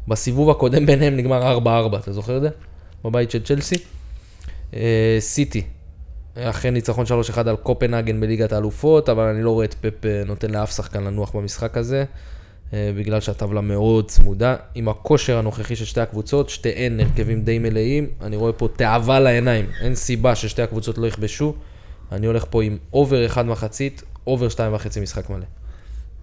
בסיבוב 0.08 0.50
הקודם 0.50 0.86
ביניהם 0.86 1.16
נגמר 1.16 1.58
4-4, 1.94 1.98
אתה 1.98 2.12
זוכר 2.12 2.36
את 2.36 2.42
זה? 2.42 2.48
בבית 3.04 3.30
של 3.30 3.42
צ'לסי. 3.42 3.78
אה, 4.74 5.16
סיטי, 5.20 5.62
אכן 6.36 6.74
ניצחון 6.74 7.04
3-1 7.34 7.38
על 7.38 7.56
קופנהגן 7.56 8.20
בליגת 8.20 8.52
האלופות, 8.52 9.08
אבל 9.08 9.24
אני 9.24 9.42
לא 9.42 9.50
רואה 9.50 9.64
את 9.64 9.74
פפ 9.74 10.06
אה, 10.06 10.22
נותן 10.26 10.50
לאף 10.50 10.76
שחקן 10.76 11.04
לנוח 11.04 11.36
במשחק 11.36 11.76
הזה, 11.76 12.04
בגלל 12.72 13.20
שהטבלה 13.20 13.60
מאוד 13.60 14.08
צמודה. 14.08 14.56
עם 14.74 14.88
הכושר 14.88 15.38
הנוכחי 15.38 15.76
של 15.76 15.84
שתי 15.84 16.00
הקבוצות, 16.00 16.48
שתיהן 16.48 17.00
הרכבים 17.00 17.42
די 17.42 17.58
מלאים, 17.58 18.06
אני 18.20 18.36
רואה 18.36 18.52
פה 18.52 18.68
תאווה 18.76 19.20
לעיניים, 19.20 19.66
אין 19.80 19.94
סיבה 19.94 20.34
ששתי 20.34 20.62
הקבוצות 20.62 20.98
לא 20.98 21.06
יכבשו. 21.06 21.54
אני 22.12 22.26
הולך 22.26 22.44
פה 22.50 22.62
עם 22.62 22.76
over 22.92 23.26
אחד 23.26 23.46
מחצית, 23.46 24.02
over 24.26 24.48
שתיים 24.48 24.74
וחצי 24.74 25.00
משחק 25.00 25.30
מלא. 25.30 25.46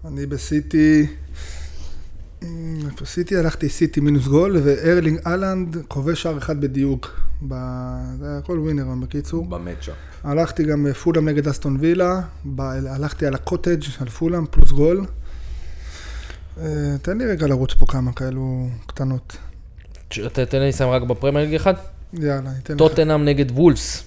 אני 0.04 0.26
בסיטי, 0.26 1.06
איפה 2.42 3.04
סיטי? 3.04 3.36
הלכתי 3.36 3.68
סיטי 3.68 4.00
מינוס 4.00 4.26
גול, 4.26 4.56
וארלינג 4.64 5.18
האלנד 5.26 5.76
כובש 5.88 6.22
שער 6.22 6.38
אחד 6.38 6.60
בדיוק. 6.60 7.20
ב... 7.48 7.54
זה 8.18 8.26
היה 8.26 8.38
הכל 8.38 8.58
winner, 8.58 8.84
בקיצור. 9.02 9.46
ב 9.46 9.51
matchup. 9.51 9.94
הלכתי 10.24 10.64
גם 10.64 10.86
פולאם 11.02 11.28
נגד 11.28 11.48
אסטון 11.48 11.76
וילה, 11.80 12.20
ב... 12.44 12.60
הלכתי 12.60 13.26
על 13.26 13.34
הקוטג' 13.34 13.82
על 14.00 14.08
פולאם 14.08 14.46
פלוס 14.50 14.70
גול. 14.70 15.06
אה, 16.60 16.98
תן 17.02 17.18
לי 17.18 17.26
רגע 17.26 17.46
לרוץ 17.46 17.74
פה 17.74 17.86
כמה 17.86 18.12
כאלו 18.12 18.68
קטנות. 18.86 19.36
תן 20.32 20.60
לי 20.60 20.68
לסיים 20.68 20.90
רק 20.90 21.02
בפרמייר 21.02 21.46
ליג 21.46 21.54
אחד. 21.54 21.74
יאללה, 22.12 22.50
ניתן 22.50 22.74
לך. 22.74 22.78
טוטנאם 22.78 23.24
נגד 23.24 23.50
וולפס. 23.50 24.04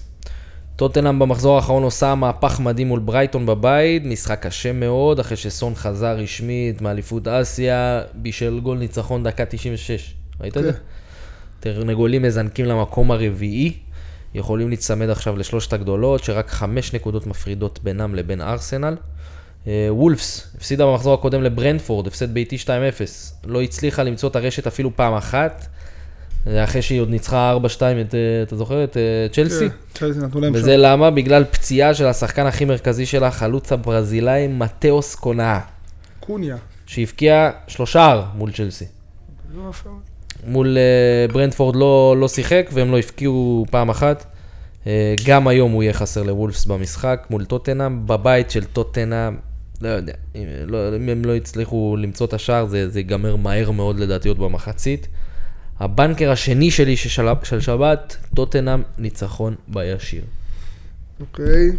טוטנאם 0.76 1.18
במחזור 1.18 1.56
האחרון 1.56 1.82
עושה 1.82 2.14
מהפך 2.14 2.60
מדהים 2.60 2.88
מול 2.88 3.00
ברייטון 3.00 3.46
בבית, 3.46 4.04
משחק 4.04 4.46
קשה 4.46 4.72
מאוד, 4.72 5.20
אחרי 5.20 5.36
שסון 5.36 5.74
חזר 5.74 6.16
רשמית 6.18 6.80
מאליפות 6.80 7.28
אסיה, 7.28 8.02
בישל 8.14 8.60
גול 8.60 8.78
ניצחון 8.78 9.24
דקה 9.24 9.44
96. 9.44 10.14
ראית 10.40 10.56
את 10.56 10.62
זה? 10.62 10.72
כן. 10.72 10.78
תרנגולים 11.60 12.22
מזנקים 12.22 12.66
למקום 12.66 13.10
הרביעי, 13.10 13.72
יכולים 14.34 14.70
להצמד 14.70 15.10
עכשיו 15.10 15.36
לשלושת 15.36 15.72
הגדולות, 15.72 16.24
שרק 16.24 16.50
חמש 16.50 16.94
נקודות 16.94 17.26
מפרידות 17.26 17.80
בינם 17.82 18.14
לבין 18.14 18.40
ארסנל. 18.40 18.96
אה, 19.66 19.88
וולפס 19.90 20.46
הפסידה 20.56 20.86
במחזור 20.86 21.14
הקודם 21.14 21.42
לברנדפורד, 21.42 22.06
הפסד 22.06 22.34
ביתי 22.34 22.56
2-0. 22.56 22.68
לא 23.44 23.62
הצליחה 23.62 24.02
למצוא 24.02 24.28
את 24.28 24.36
הרשת 24.36 24.66
אפילו 24.66 24.96
פעם 24.96 25.14
אחת. 25.14 25.66
אחרי 26.46 26.82
שהיא 26.82 27.00
עוד 27.00 27.10
ניצחה 27.10 27.56
4-2 27.56 27.58
את, 27.66 28.14
אה, 28.14 28.42
אתה 28.42 28.56
זוכר? 28.56 28.84
את 28.84 28.96
אה, 28.96 29.26
צ'לסי? 29.32 29.68
כן, 29.68 29.74
צ'לסי 29.94 30.18
נתנו 30.18 30.40
להם 30.40 30.52
וזה 30.54 30.76
למה? 30.76 31.10
בגלל 31.10 31.44
פציעה 31.44 31.94
של 31.94 32.06
השחקן 32.06 32.46
הכי 32.46 32.64
מרכזי 32.64 33.06
שלה, 33.06 33.26
החלוץ 33.26 33.72
הברזילאי 33.72 34.48
מתאוס 34.48 35.14
קונאה, 35.14 35.60
קוניה. 36.20 36.56
שהבקיע 36.86 37.50
שלושה 37.68 38.22
מול 38.34 38.52
צ'לסי. 38.52 38.84
לא 39.54 39.70
יפה. 39.70 39.90
מול 40.46 40.76
ברנדפורד 41.32 41.76
לא, 41.76 42.16
לא 42.18 42.28
שיחק 42.28 42.70
והם 42.72 42.90
לא 42.92 42.98
הבקיעו 42.98 43.66
פעם 43.70 43.90
אחת. 43.90 44.24
גם 45.26 45.48
היום 45.48 45.72
הוא 45.72 45.82
יהיה 45.82 45.92
חסר 45.92 46.22
לוולפס 46.22 46.64
במשחק 46.64 47.26
מול 47.30 47.44
טוטנאם, 47.44 48.06
בבית 48.06 48.50
של 48.50 48.64
טוטנאם, 48.64 49.36
לא 49.80 49.88
יודע, 49.88 50.12
אם, 50.34 50.44
לא, 50.66 50.96
אם 50.96 51.08
הם 51.08 51.24
לא 51.24 51.32
יצליחו 51.32 51.96
למצוא 51.98 52.26
את 52.26 52.32
השער 52.32 52.66
זה, 52.66 52.88
זה 52.88 52.98
ייגמר 52.98 53.36
מהר 53.36 53.70
מאוד 53.70 54.00
לדעתי 54.00 54.28
עוד 54.28 54.38
במחצית. 54.38 55.08
הבנקר 55.80 56.30
השני 56.30 56.70
שלי 56.70 56.96
של, 56.96 57.28
של 57.42 57.60
שבת, 57.60 58.16
טוטנאם 58.34 58.82
ניצחון 58.98 59.54
בישיר. 59.68 60.24
אוקיי, 61.20 61.70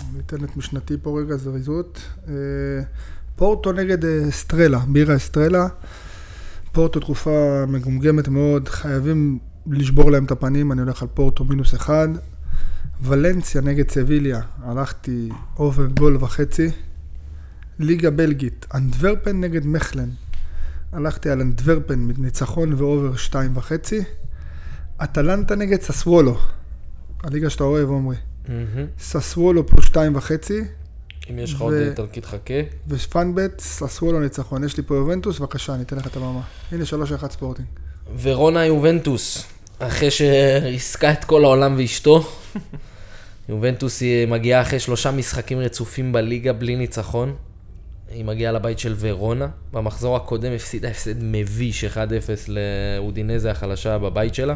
אני 0.00 0.20
אתן 0.26 0.44
את 0.44 0.56
משנתי 0.56 0.94
פה 1.02 1.20
רגע 1.20 1.36
זריזות. 1.36 2.00
אה, 2.28 2.34
פורטו 3.36 3.72
נגד 3.72 4.04
אה, 4.04 4.30
סטרלה, 4.30 4.78
בירה 4.78 5.16
אסטרלה. 5.16 5.66
פורטו 6.72 7.00
תקופה 7.00 7.64
מגומגמת 7.68 8.28
מאוד, 8.28 8.68
חייבים 8.68 9.38
לשבור 9.66 10.10
להם 10.10 10.24
את 10.24 10.30
הפנים, 10.30 10.72
אני 10.72 10.80
הולך 10.80 11.02
על 11.02 11.08
פורטו 11.14 11.44
מינוס 11.44 11.74
אחד. 11.74 12.08
ולנסיה 13.02 13.60
נגד 13.60 13.90
סביליה, 13.90 14.40
הלכתי 14.62 15.28
over 15.58 15.86
גול 15.86 16.16
וחצי. 16.20 16.70
ליגה 17.78 18.10
בלגית, 18.10 18.66
אנטוורפן 18.74 19.40
נגד 19.40 19.66
מכלן. 19.66 20.08
הלכתי 20.92 21.30
על 21.30 21.40
אנטוורפן, 21.40 22.08
ניצחון 22.18 22.72
ו 22.72 22.81
over 22.81 23.16
שתיים 23.16 23.56
וחצי. 23.56 24.00
אטלנטה 25.04 25.56
נגד 25.56 25.80
ססוולו, 25.80 26.38
הליגה 27.22 27.50
שאתה 27.50 27.64
אוהב, 27.64 27.88
עומרי. 27.88 28.16
ססוולו 28.98 29.66
פלוס 29.66 29.84
שתיים 29.84 30.16
וחצי, 30.16 30.60
אם 31.30 31.38
יש 31.38 31.54
לך 31.54 31.60
עוד 31.60 31.74
איטלקית 31.74 32.26
חכה. 32.26 32.54
ו 32.88 32.97
fun 32.97 33.24
bet, 33.24 33.60
ססוולו 33.60 34.20
ניצחון. 34.20 34.64
יש 34.64 34.76
לי 34.76 34.82
פה 34.82 34.94
יובנטוס, 34.94 35.38
בבקשה, 35.38 35.74
אני 35.74 35.82
אתן 35.82 35.96
לך 35.96 36.06
את 36.06 36.16
הבמה. 36.16 36.40
הנה 36.72 36.84
שלוש 36.84 37.12
אחד 37.12 37.30
ספורטינג. 37.30 37.68
ורונה 38.22 38.64
יובנטוס, 38.66 39.44
אחרי 39.78 40.10
שריסקה 40.10 41.12
את 41.12 41.24
כל 41.24 41.44
העולם 41.44 41.74
ואשתו, 41.78 42.30
יובנטוס 43.48 44.00
היא 44.00 44.28
מגיעה 44.28 44.62
אחרי 44.62 44.80
שלושה 44.80 45.10
משחקים 45.10 45.58
רצופים 45.58 46.12
בליגה 46.12 46.52
בלי 46.52 46.76
ניצחון. 46.76 47.34
היא 48.10 48.24
מגיעה 48.24 48.52
לבית 48.52 48.78
של 48.78 48.94
ורונה. 48.98 49.48
במחזור 49.72 50.16
הקודם 50.16 50.52
הפסידה 50.52 50.88
הפסד 50.88 51.14
מביש 51.20 51.84
1-0 51.84 51.88
לאודינזה 52.48 53.50
החלשה 53.50 53.98
בבית 53.98 54.34
שלה. 54.34 54.54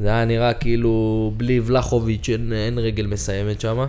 זה 0.00 0.08
היה 0.08 0.24
נראה 0.24 0.54
כאילו 0.54 1.32
בלי 1.36 1.60
ולחוביץ' 1.60 2.28
אין, 2.28 2.52
אין 2.52 2.78
רגל 2.78 3.06
מסיימת 3.06 3.60
שם. 3.60 3.86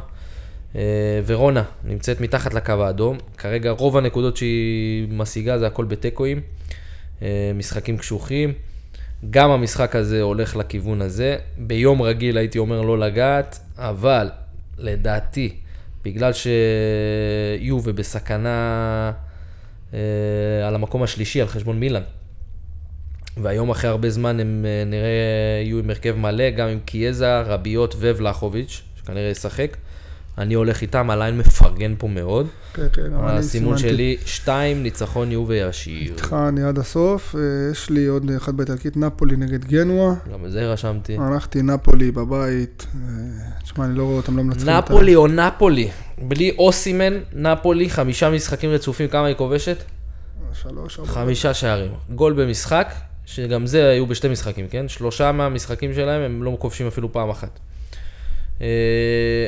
ורונה 1.25 1.63
נמצאת 1.83 2.21
מתחת 2.21 2.53
לקו 2.53 2.73
האדום. 2.73 3.17
כרגע 3.37 3.71
רוב 3.71 3.97
הנקודות 3.97 4.37
שהיא 4.37 5.07
משיגה 5.09 5.59
זה 5.59 5.67
הכל 5.67 5.85
בתיקואים. 5.85 6.41
אה, 7.21 7.51
משחקים 7.55 7.97
קשוחים. 7.97 8.53
גם 9.29 9.51
המשחק 9.51 9.95
הזה 9.95 10.21
הולך 10.21 10.55
לכיוון 10.55 11.01
הזה. 11.01 11.37
ביום 11.57 12.01
רגיל 12.01 12.37
הייתי 12.37 12.59
אומר 12.59 12.81
לא 12.81 12.99
לגעת, 12.99 13.59
אבל 13.77 14.29
לדעתי, 14.77 15.55
בגלל 16.03 16.31
שיובה 16.33 17.91
בסכנה 17.91 19.11
אה, 19.93 19.99
על 20.67 20.75
המקום 20.75 21.03
השלישי, 21.03 21.41
על 21.41 21.47
חשבון 21.47 21.79
מילאן, 21.79 22.01
והיום 23.37 23.69
אחרי 23.69 23.89
הרבה 23.89 24.09
זמן 24.09 24.39
הם 24.39 24.65
אה, 24.67 24.83
נראה 24.85 25.61
יהיו 25.63 25.79
עם 25.79 25.89
הרכב 25.89 26.15
מלא, 26.17 26.49
גם 26.49 26.67
עם 26.67 26.79
קיאזה, 26.85 27.41
רביות 27.41 27.95
ובלחוביץ', 27.99 28.81
שכנראה 28.97 29.29
ישחק. 29.29 29.77
אני 30.37 30.53
הולך 30.53 30.81
איתם, 30.81 31.09
הליין 31.09 31.37
מפרגן 31.37 31.93
פה 31.97 32.07
מאוד. 32.07 32.47
כן, 32.73 32.87
כן, 32.93 33.01
גם 33.13 33.27
אני 33.27 33.37
הסימון 33.37 33.77
סימנתי. 33.77 33.95
שלי, 33.95 34.17
שתיים, 34.25 34.83
ניצחון 34.83 35.31
יובה 35.31 35.55
ישיר. 35.55 36.11
איתך 36.11 36.35
אני 36.47 36.63
עד 36.63 36.79
הסוף. 36.79 37.35
אה, 37.35 37.41
יש 37.71 37.89
לי 37.89 38.05
עוד 38.05 38.31
אחד 38.37 38.57
באיטלקית, 38.57 38.97
נפולי 38.97 39.35
נגד 39.35 39.65
גנואה. 39.65 40.13
גם 40.33 40.45
את 40.45 40.51
זה 40.51 40.71
רשמתי. 40.71 41.17
הלכתי 41.19 41.61
נפולי 41.61 42.11
בבית. 42.11 42.87
אה, 42.95 43.09
תשמע, 43.63 43.85
אני 43.85 43.97
לא 43.97 44.03
רואה 44.03 44.17
אותם 44.17 44.37
לא 44.37 44.43
מנצחים. 44.43 44.69
אותם. 44.69 44.93
נפולי 44.93 45.15
או 45.15 45.27
נפולי, 45.27 45.89
בלי 46.21 46.51
אוסימן, 46.57 47.13
נפולי, 47.33 47.89
חמישה 47.89 48.29
משחקים 48.29 48.69
רצופים, 48.69 49.07
כמה 49.07 49.25
היא 49.25 49.35
כובשת? 49.35 49.77
שלוש, 50.53 50.99
ארבע. 50.99 51.11
חמישה 51.11 51.53
שערים. 51.53 51.91
גול 52.15 52.33
במשחק, 52.33 52.93
שגם 53.25 53.67
זה 53.67 53.89
היו 53.89 54.07
בשתי 54.07 54.27
משחקים, 54.27 54.67
כן? 54.67 54.87
שלושה 54.87 55.31
מהמשחקים 55.31 55.93
שלהם 55.93 56.21
הם 56.21 56.43
לא 56.43 56.55
כובשים 56.59 56.87
אפילו 56.87 57.11
פעם 57.13 57.29
אחת. 57.29 57.59
אה, 58.61 58.67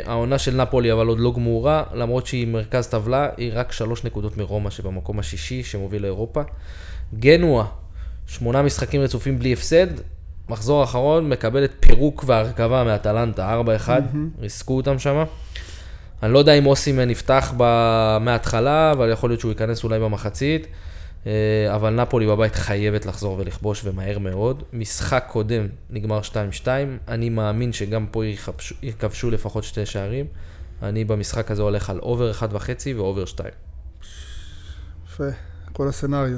העונה 0.06 0.38
של 0.38 0.56
נפולי 0.56 0.92
אבל 0.92 1.08
עוד 1.08 1.20
לא 1.20 1.34
גמורה, 1.34 1.84
למרות 1.94 2.28
שהיא 2.28 2.48
מרכז 2.48 2.88
טבלה, 2.88 3.30
היא 3.38 3.52
רק 3.54 3.72
שלוש 3.72 4.04
נקודות 4.04 4.38
מרומא 4.38 4.70
שבמקום 4.70 5.20
השישי 5.20 5.64
שמוביל 5.64 6.02
לאירופה. 6.02 6.42
גנואה, 7.20 7.66
שמונה 8.28 8.62
משחקים 8.62 9.02
רצופים 9.02 9.40
בלי 9.40 9.54
הפסד, 9.54 9.88
מחזור 10.50 10.84
אחרון 10.84 11.30
מקבלת 11.30 11.72
פירוק 11.80 12.24
והרכבה 12.28 12.84
מאטלנטה, 12.84 13.62
4-1, 13.88 13.90
ריסקו 14.40 14.78
אותם 14.78 15.00
שם. 15.00 15.24
אני 16.24 16.34
לא 16.34 16.40
יודע 16.40 16.54
אם 16.54 16.66
אוסימן 16.66 17.10
יפתח 17.10 17.54
ב- 17.58 18.18
מההתחלה, 18.22 18.92
אבל 18.92 19.12
יכול 19.12 19.30
להיות 19.30 19.40
שהוא 19.40 19.52
ייכנס 19.52 19.84
אולי 19.84 20.00
במחצית. 20.00 20.68
אה, 21.28 21.76
אבל 21.76 22.02
נפולי 22.02 22.28
בבית 22.28 22.56
חייבת 22.56 23.06
לחזור 23.06 23.38
ולכבוש 23.40 23.86
ומהר 23.86 24.20
מאוד. 24.20 24.64
משחק 24.74 25.26
קודם 25.28 25.68
נגמר 25.90 26.22
2-2, 26.64 26.68
אני 27.08 27.30
מאמין 27.30 27.74
שגם 27.74 28.06
פה 28.12 28.26
יכבשו, 28.26 28.76
יכבשו 28.84 29.32
לפחות 29.32 29.64
שתי 29.64 29.86
שערים. 29.86 30.26
אני 30.82 31.04
במשחק 31.04 31.52
הזה 31.52 31.62
הולך 31.62 31.90
על 31.90 32.00
over 32.00 32.32
1.5 32.32 32.44
ו 32.96 33.02
over 33.02 33.26
2. 33.26 33.50
יפה, 35.08 35.24
כל 35.74 35.88
ה 35.88 35.93
scenario. 35.93 36.38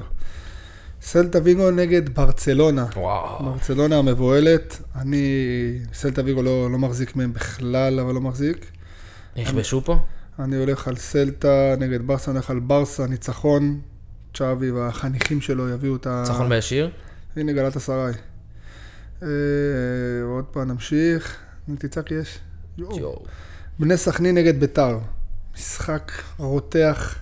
סלטה 1.01 1.39
ויגו 1.43 1.71
נגד 1.71 2.15
ברצלונה. 2.15 2.85
וואו. 2.95 3.45
ברצלונה 3.45 3.97
המבוהלת. 3.97 4.81
אני, 4.95 5.25
סלטה 5.93 6.21
ויגו 6.25 6.41
לא, 6.41 6.71
לא 6.71 6.77
מחזיק 6.77 7.15
מהם 7.15 7.33
בכלל, 7.33 7.99
אבל 7.99 8.13
לא 8.13 8.21
מחזיק. 8.21 8.65
יכבשו 9.35 9.81
פה? 9.81 9.97
אני 10.39 10.55
הולך 10.55 10.87
על 10.87 10.95
סלטה 10.95 11.75
נגד 11.79 12.07
ברסה, 12.07 12.31
אני 12.31 12.37
הולך 12.37 12.49
על 12.49 12.59
ברסה, 12.59 13.07
ניצחון. 13.07 13.79
צ'אבי 14.35 14.71
והחניכים 14.71 15.41
שלו 15.41 15.69
יביאו 15.69 15.95
את 15.95 16.07
ה... 16.07 16.19
ניצחון 16.21 16.49
בישיר? 16.49 16.89
הנה 17.35 17.53
גלת 17.53 17.75
אסריי. 17.75 18.13
אה, 19.23 19.27
עוד 20.23 20.45
פעם 20.45 20.67
נמשיך. 20.67 21.37
תצעק 21.77 22.11
יש. 22.11 22.39
יואו. 22.77 23.25
בני 23.79 23.97
סכנין 23.97 24.35
נגד 24.37 24.59
ביתר. 24.59 24.99
משחק 25.55 26.11
רותח. 26.37 27.15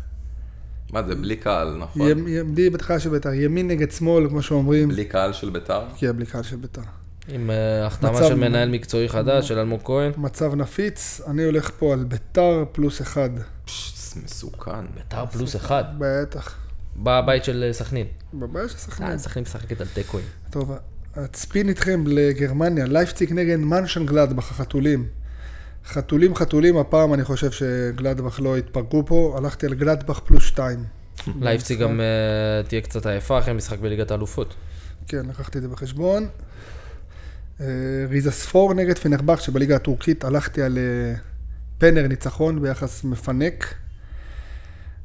מה 0.93 1.03
זה, 1.03 1.15
בלי 1.15 1.35
קהל, 1.35 1.77
נכון? 1.77 2.01
ימ- 2.01 2.27
ימ- 2.27 2.55
בלי 2.55 2.69
בתחילה 2.69 2.99
של 2.99 3.09
ביתר. 3.09 3.33
ימין 3.33 3.67
נגד 3.67 3.91
שמאל, 3.91 4.29
כמו 4.29 4.41
שאומרים. 4.41 4.89
בלי 4.89 5.05
קהל 5.05 5.33
של 5.33 5.49
ביתר? 5.49 5.81
כי 5.95 6.11
בלי 6.11 6.25
קהל 6.25 6.43
של 6.43 6.55
ביתר. 6.55 6.81
עם 7.27 7.49
אה, 7.51 7.85
החתמה 7.85 8.17
של 8.23 8.35
מנהל 8.35 8.69
מקצועי 8.69 9.09
חדש, 9.09 9.47
של 9.47 9.57
אלמוג 9.59 9.81
כהן. 9.83 10.11
מצב 10.17 10.55
נפיץ, 10.55 11.21
אני 11.27 11.43
הולך 11.43 11.71
פה 11.79 11.93
על 11.93 12.03
ביתר 12.03 12.63
פלוס 12.71 13.01
אחד. 13.01 13.29
פשש, 13.65 13.93
מסוכן. 14.23 14.85
ביתר 14.95 15.25
פלוס 15.25 15.55
אחד. 15.55 15.83
בטח. 15.97 16.55
בבית 16.97 17.43
של 17.43 17.63
אה, 17.67 17.73
סכנין. 17.73 18.07
בבעיה 18.33 18.69
של 18.69 18.77
סכנין. 18.77 19.11
אה, 19.11 19.17
סכנין 19.17 19.43
משחקת 19.43 19.81
על 19.81 19.87
תיקואים. 19.87 20.25
טוב, 20.49 20.71
אצפין 21.25 21.69
איתכם 21.69 22.03
לגרמניה, 22.07 22.85
לייפציג 22.85 23.33
נגד 23.33 23.55
מנשן 23.55 24.05
גלדבך, 24.05 24.51
החתולים. 24.51 25.07
חתולים 25.85 26.35
חתולים, 26.35 26.77
הפעם 26.77 27.13
אני 27.13 27.23
חושב 27.23 27.51
שגלדבך 27.51 28.39
לא 28.39 28.57
יתפרקו 28.57 29.05
פה, 29.05 29.35
הלכתי 29.37 29.65
על 29.65 29.73
גלדבך 29.73 30.19
פלוס 30.19 30.43
שתיים. 30.43 30.83
לייפציג 31.41 31.79
גם 31.79 32.01
אה, 32.01 32.63
תהיה 32.67 32.81
קצת 32.81 33.05
עייפה 33.05 33.39
אחרי 33.39 33.53
משחק 33.53 33.79
בליגת 33.79 34.11
האלופות. 34.11 34.55
כן, 35.07 35.25
לקחתי 35.29 35.57
את 35.57 35.63
זה 35.63 35.69
בחשבון. 35.69 36.27
אה, 37.61 37.65
ריזה 38.09 38.31
ספור 38.31 38.73
נגד 38.73 38.97
פנרבך, 38.97 39.41
שבליגה 39.41 39.75
הטורקית 39.75 40.23
הלכתי 40.23 40.61
על 40.61 40.77
פנר 41.77 42.07
ניצחון 42.07 42.61
ביחס 42.61 43.03
מפנק. 43.03 43.73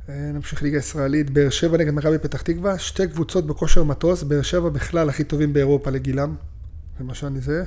אה, 0.09 0.15
נמשיך 0.15 0.63
ליגה 0.63 0.79
ישראלית, 0.79 1.31
באר 1.31 1.51
שבע 1.51 1.79
נגד 1.79 1.95
מכבי 1.95 2.19
פתח 2.19 2.43
תקווה, 2.43 2.79
שתי 2.79 3.09
קבוצות 3.09 3.47
בכושר 3.47 3.85
מטוס, 3.85 4.23
באר 4.23 4.43
שבע 4.43 4.69
בכלל 4.69 5.09
הכי 5.09 5.25
טובים 5.25 5.53
באירופה 5.53 5.91
לגילם, 5.91 6.35
זה 6.99 7.05
מה 7.05 7.15
שאני 7.15 7.41
זה. 7.41 7.65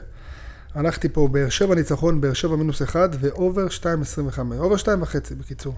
הלכתי 0.74 1.10
פה 1.10 1.28
באר 1.32 1.50
שבע 1.50 1.76
ניצחון, 1.76 2.22
באר 2.22 2.34
שבע 2.34 2.56
מינוס 2.56 2.82
אחד, 2.82 3.10
ו 3.20 3.30
over 3.30 3.68
2.25, 3.68 4.40
over 4.60 4.76
2.5 4.76 5.36
בקיצור. 5.40 5.74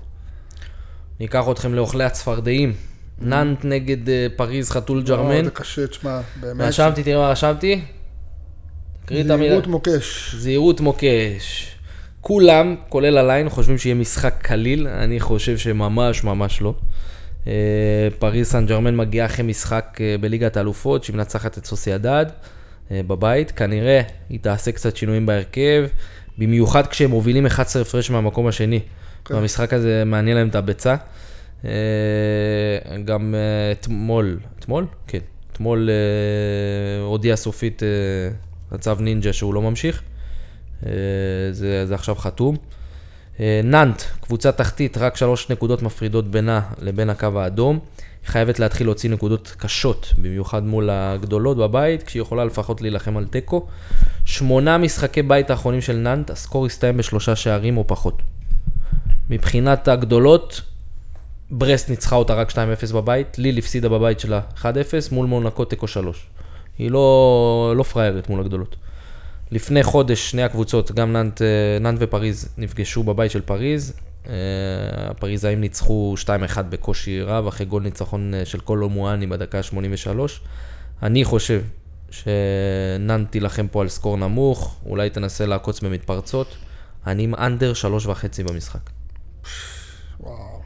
ניקח 1.19 1.45
אתכם 1.51 1.73
לאוכלי 1.73 2.03
הצפרדעים. 2.03 2.73
נאנט 3.21 3.65
נגד 3.65 4.09
אה, 4.09 4.27
פריז 4.35 4.69
חתול 4.69 4.97
לא, 4.97 5.03
ג'רמן. 5.03 5.45
זה 5.45 5.51
קשה, 5.51 5.87
תשמע, 5.87 6.21
באמת. 6.39 6.67
רשמתי, 6.67 7.03
תראה 7.03 7.17
מה 7.17 7.29
רשמתי. 7.29 7.81
תקריא 9.05 9.25
את 9.25 9.29
המילה. 9.29 9.49
זהירות 9.49 9.67
מוקש. 9.67 10.35
זהירות 10.35 10.79
מוקש. 10.79 11.72
כולם, 12.23 12.75
כולל 12.89 13.17
הליין, 13.17 13.49
חושבים 13.49 13.77
שיהיה 13.77 13.95
משחק 13.95 14.33
קליל, 14.41 14.87
אני 14.87 15.19
חושב 15.19 15.57
שממש 15.57 16.23
ממש 16.23 16.61
לא. 16.61 16.73
אה, 17.47 17.53
פריז 18.19 18.47
סן 18.47 18.65
ג'רמן 18.65 18.95
מגיעה 18.95 19.25
אחרי 19.25 19.45
משחק 19.45 19.97
אה, 20.01 20.15
בליגת 20.21 20.57
האלופות, 20.57 21.03
שהיא 21.03 21.15
מנצחת 21.15 21.57
את 21.57 21.65
סוסיידד 21.65 22.25
אה, 22.91 23.01
בבית. 23.07 23.51
כנראה 23.51 24.01
היא 24.29 24.39
תעשה 24.39 24.71
קצת 24.71 24.95
שינויים 24.95 25.25
בהרכב, 25.25 25.85
במיוחד 26.37 26.87
כשהם 26.87 27.09
מובילים 27.09 27.45
11 27.45 27.81
הפרש 27.81 28.09
מהמקום 28.09 28.47
השני. 28.47 28.79
כן. 29.25 29.33
והמשחק 29.33 29.73
הזה 29.73 30.03
מעניין 30.05 30.37
להם 30.37 30.47
את 30.47 30.55
הביצה. 30.55 30.95
גם 33.05 33.35
אתמול, 33.71 34.39
אתמול? 34.59 34.85
כן. 35.07 35.19
אתמול 35.51 35.89
הודיע 37.01 37.35
סופית 37.35 37.83
הצו 38.71 38.95
נינג'ה 38.99 39.33
שהוא 39.33 39.53
לא 39.53 39.61
ממשיך. 39.61 40.03
אה, 40.85 40.91
זה, 41.51 41.85
זה 41.85 41.95
עכשיו 41.95 42.15
חתום. 42.15 42.57
אה, 43.39 43.61
נאנט, 43.63 44.01
קבוצה 44.21 44.51
תחתית, 44.51 44.97
רק 44.97 45.15
שלוש 45.15 45.49
נקודות 45.49 45.81
מפרידות 45.81 46.31
בינה 46.31 46.61
לבין 46.81 47.09
הקו 47.09 47.39
האדום. 47.39 47.79
היא 48.23 48.29
חייבת 48.29 48.59
להתחיל 48.59 48.87
להוציא 48.87 49.09
נקודות 49.09 49.55
קשות, 49.57 50.13
במיוחד 50.17 50.63
מול 50.63 50.89
הגדולות 50.89 51.57
בבית, 51.57 52.03
כשהיא 52.03 52.21
יכולה 52.21 52.45
לפחות 52.45 52.81
להילחם 52.81 53.17
על 53.17 53.25
תיקו. 53.25 53.67
שמונה 54.25 54.77
משחקי 54.77 55.21
בית 55.21 55.49
האחרונים 55.49 55.81
של 55.81 55.95
נאנט, 55.95 56.29
הסקור 56.29 56.65
הסתיים 56.65 56.97
בשלושה 56.97 57.35
שערים 57.35 57.77
או 57.77 57.87
פחות. 57.87 58.21
מבחינת 59.29 59.87
הגדולות, 59.87 60.61
ברסט 61.51 61.89
ניצחה 61.89 62.15
אותה 62.15 62.33
רק 62.33 62.51
2-0 62.51 62.55
בבית, 62.93 63.37
ליל 63.37 63.57
הפסידה 63.57 63.89
בבית 63.89 64.19
שלה 64.19 64.41
1-0 64.61 64.65
מול 65.11 65.25
מונקו 65.25 65.65
תיקו 65.65 65.87
3. 65.87 66.27
היא 66.77 66.91
לא, 66.91 67.73
לא 67.77 67.83
פראיירת 67.83 68.29
מול 68.29 68.39
הגדולות. 68.39 68.75
לפני 69.53 69.83
חודש 69.83 70.31
שני 70.31 70.43
הקבוצות, 70.43 70.91
גם 70.91 71.13
נאנט, 71.13 71.41
אה, 71.41 71.47
נאנט 71.81 71.97
ופריז, 72.01 72.49
נפגשו 72.57 73.03
בבית 73.03 73.31
של 73.31 73.41
פריז. 73.41 73.93
אה, 74.27 74.33
הפריזאים 75.09 75.61
ניצחו 75.61 76.15
2-1 76.17 76.61
בקושי 76.69 77.21
רב, 77.21 77.47
אחרי 77.47 77.65
גול 77.65 77.83
ניצחון 77.83 78.33
אה, 78.33 78.45
של 78.45 78.59
קולו 78.59 78.89
מואני 78.89 79.27
בדקה 79.27 79.57
ה-83. 79.57 80.17
אני 81.03 81.25
חושב 81.25 81.61
שנאנט 82.09 83.31
תילחם 83.31 83.67
פה 83.67 83.81
על 83.81 83.89
סקור 83.89 84.17
נמוך, 84.17 84.79
אולי 84.85 85.09
תנסה 85.09 85.45
לעקוץ 85.45 85.81
במתפרצות. 85.81 86.47
אני 87.07 87.23
עם 87.23 87.35
אנדר 87.35 87.73
שלוש 87.73 88.05
וחצי 88.05 88.43
במשחק. 88.43 88.89
וואו. 90.19 90.61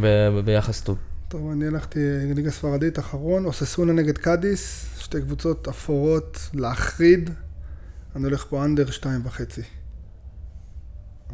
ב- 0.00 0.40
ביחס 0.44 0.80
טוב. 0.80 0.98
טוב, 1.28 1.50
אני 1.50 1.66
הלכתי 1.66 2.00
ליגה 2.34 2.50
ספרדית, 2.50 2.98
אחרון, 2.98 3.44
אוסאסונה 3.44 3.92
נגד 3.92 4.18
קאדיס, 4.18 4.86
שתי 4.98 5.20
קבוצות 5.20 5.68
אפורות 5.68 6.38
להחריד. 6.54 7.30
אני 8.16 8.24
הולך 8.24 8.44
פה 8.48 8.64
under 8.64 8.90
שתיים 8.90 9.20
וחצי. 9.26 9.62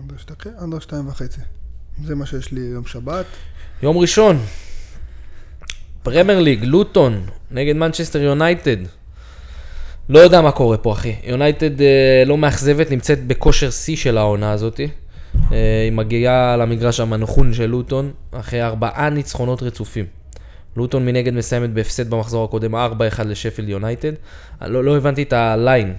under 0.02 0.14
שתי- 0.18 0.34
כן, 0.38 0.50
under 0.62 0.78
שתיים 0.78 1.08
וחצי. 1.08 1.40
זה 2.04 2.14
מה 2.14 2.26
שיש 2.26 2.52
לי 2.52 2.60
יום 2.60 2.86
שבת. 2.86 3.26
יום 3.82 3.96
ראשון, 3.98 4.38
פרמייר 6.02 6.40
ליג, 6.40 6.64
לוטון, 6.64 7.26
נגד 7.50 7.76
מנצ'סטר 7.76 8.18
יונייטד. 8.22 8.76
לא 10.08 10.18
יודע 10.18 10.40
מה 10.40 10.52
קורה 10.52 10.76
פה, 10.78 10.92
אחי. 10.92 11.16
יונייטד 11.24 11.80
אה, 11.80 12.22
לא 12.26 12.38
מאכזבת, 12.38 12.90
נמצאת 12.90 13.26
בכושר 13.26 13.70
שיא 13.70 13.96
של 13.96 14.18
העונה 14.18 14.52
הזאתי. 14.52 14.88
אה, 15.52 15.82
היא 15.84 15.92
מגיעה 15.92 16.56
למגרש 16.56 17.00
המנחון 17.00 17.54
של 17.54 17.66
לוטון, 17.66 18.12
אחרי 18.32 18.62
ארבעה 18.62 19.10
ניצחונות 19.10 19.62
רצופים. 19.62 20.04
לוטון 20.76 21.06
מנגד 21.06 21.32
מסיימת 21.34 21.70
בהפסד 21.70 22.10
במחזור 22.10 22.44
הקודם 22.44 22.74
4-1 22.74 22.78
לשפילד 23.24 23.68
יונייטד. 23.68 24.12
אני 24.62 24.72
לא, 24.72 24.84
לא 24.84 24.96
הבנתי 24.96 25.22
את 25.22 25.32
ה 25.32 25.45
line 25.45 25.94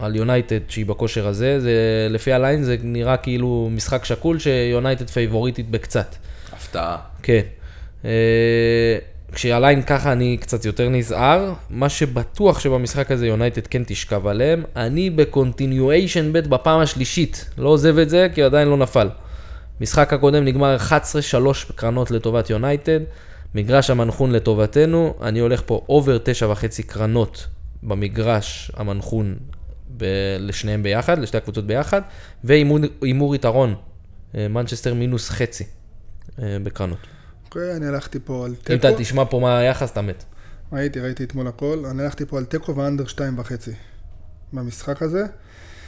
על 0.00 0.16
יונייטד 0.16 0.58
שהיא 0.68 0.86
בכושר 0.86 1.28
הזה, 1.28 1.60
זה, 1.60 1.72
לפי 2.10 2.32
ה 2.32 2.38
line 2.38 2.62
זה 2.62 2.76
נראה 2.82 3.16
כאילו 3.16 3.68
משחק 3.72 4.04
שקול 4.04 4.38
שיונייטד 4.38 5.10
פייבוריטית 5.10 5.70
בקצת. 5.70 6.16
הפתעה. 6.52 6.96
כן. 7.22 7.42
אה, 8.04 8.98
כשה 9.32 9.60
line 9.60 9.82
ככה 9.82 10.12
אני 10.12 10.36
קצת 10.40 10.64
יותר 10.64 10.88
נזהר, 10.88 11.52
מה 11.70 11.88
שבטוח 11.88 12.60
שבמשחק 12.60 13.10
הזה 13.10 13.26
יונייטד 13.26 13.66
כן 13.66 13.82
תשכב 13.86 14.26
עליהם, 14.26 14.62
אני 14.76 15.10
ב 15.10 15.19
continuation 15.19 16.32
bet 16.32 16.46
בפעם 16.46 16.80
השלישית, 16.80 17.50
לא 17.58 17.68
עוזב 17.68 17.98
את 17.98 18.10
זה 18.10 18.28
כי 18.34 18.42
עדיין 18.42 18.68
לא 18.68 18.76
נפל. 18.76 19.08
משחק 19.80 20.12
הקודם 20.12 20.44
נגמר 20.44 20.76
11-3 20.88 20.92
קרנות 21.74 22.10
לטובת 22.10 22.50
יונייטד, 22.50 23.00
מגרש 23.54 23.90
המנחון 23.90 24.32
לטובתנו, 24.32 25.14
אני 25.22 25.38
הולך 25.38 25.62
פה 25.66 25.84
over 25.88 26.18
9.5 26.40 26.82
קרנות 26.86 27.46
במגרש 27.82 28.70
המנחון 28.76 29.36
ב- 29.96 30.36
לשניהם 30.40 30.82
ביחד, 30.82 31.18
לשתי 31.18 31.36
הקבוצות 31.36 31.66
ביחד, 31.66 32.02
והימור 32.44 33.34
יתרון, 33.34 33.74
אה, 34.34 34.48
מנצ'סטר 34.48 34.94
מינוס 34.94 35.30
חצי 35.30 35.64
אה, 36.38 36.56
בקרנות. 36.62 36.98
אוקיי, 37.44 37.76
אני 37.76 37.86
הלכתי 37.86 38.18
פה 38.24 38.44
על 38.44 38.50
אם 38.50 38.56
תיקו. 38.56 38.88
אתה 38.88 38.98
תשמע 38.98 39.24
פה 39.24 39.40
מה 39.40 39.58
היחס, 39.58 39.90
אתה 39.90 40.02
מת. 40.02 40.24
ראיתי, 40.72 41.00
ראיתי 41.00 41.24
אתמול 41.24 41.46
הכל. 41.46 41.84
אני 41.90 42.02
הלכתי 42.02 42.26
פה 42.26 42.38
על 42.38 42.44
תיקו 42.44 42.76
ו 42.76 42.81
under 42.81 43.06
שתיים 43.06 43.38
וחצי 43.38 43.72
במשחק 44.52 45.02
הזה. 45.02 45.24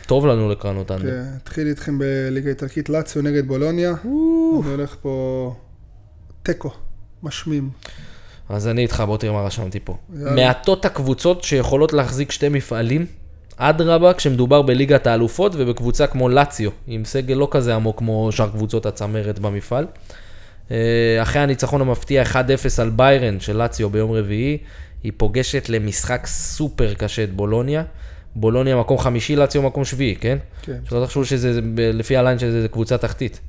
טוב 0.06 0.26
לנו 0.26 0.48
לקרנות 0.48 0.90
אנדר. 0.90 1.02
כן, 1.02 1.24
התחיל 1.36 1.66
איתכם 1.66 1.98
בליגה 1.98 2.50
איטלקית 2.50 2.88
לאציו 2.88 3.22
נגד 3.22 3.46
בולוניה. 3.48 3.94
אני 4.04 4.70
הולך 4.70 4.96
פה 5.02 5.54
תיקו, 6.42 6.70
משמים. 7.22 7.70
אז 8.48 8.68
אני 8.68 8.82
איתך, 8.82 9.02
בוא 9.06 9.16
תראה 9.16 9.32
מה 9.32 9.42
רשמתי 9.42 9.80
פה. 9.84 9.96
מעטות 10.08 10.84
הקבוצות 10.84 11.44
שיכולות 11.44 11.92
להחזיק 11.92 12.30
שתי 12.30 12.48
מפעלים, 12.48 13.06
אדרבה, 13.62 14.14
כשמדובר 14.14 14.62
בליגת 14.62 15.06
האלופות 15.06 15.52
ובקבוצה 15.58 16.06
כמו 16.06 16.28
לאציו, 16.28 16.70
עם 16.86 17.04
סגל 17.04 17.34
לא 17.34 17.48
כזה 17.50 17.74
עמוק 17.74 17.98
כמו 17.98 18.32
שאר 18.32 18.48
קבוצות 18.48 18.86
הצמרת 18.86 19.38
במפעל. 19.38 19.86
אה, 20.70 20.76
אחרי 21.22 21.42
הניצחון 21.42 21.80
המפתיע 21.80 22.22
1-0 22.22 22.36
על 22.78 22.90
ביירן 22.90 23.40
של 23.40 23.56
לאציו 23.56 23.90
ביום 23.90 24.12
רביעי, 24.12 24.58
היא 25.02 25.12
פוגשת 25.16 25.68
למשחק 25.68 26.26
סופר 26.26 26.94
קשה 26.94 27.24
את 27.24 27.32
בולוניה. 27.32 27.82
בולוניה 28.36 28.76
מקום 28.76 28.98
חמישי, 28.98 29.36
לאציו 29.36 29.62
מקום 29.62 29.84
שביעי, 29.84 30.16
כן? 30.16 30.38
כן. 30.62 30.78
שלא 30.88 31.04
תחשבו 31.04 31.24
שזה, 31.24 31.60
לפי 31.76 32.16
הליין 32.16 32.38
שזה 32.38 32.68
קבוצה 32.68 32.98
תחתית. 32.98 33.40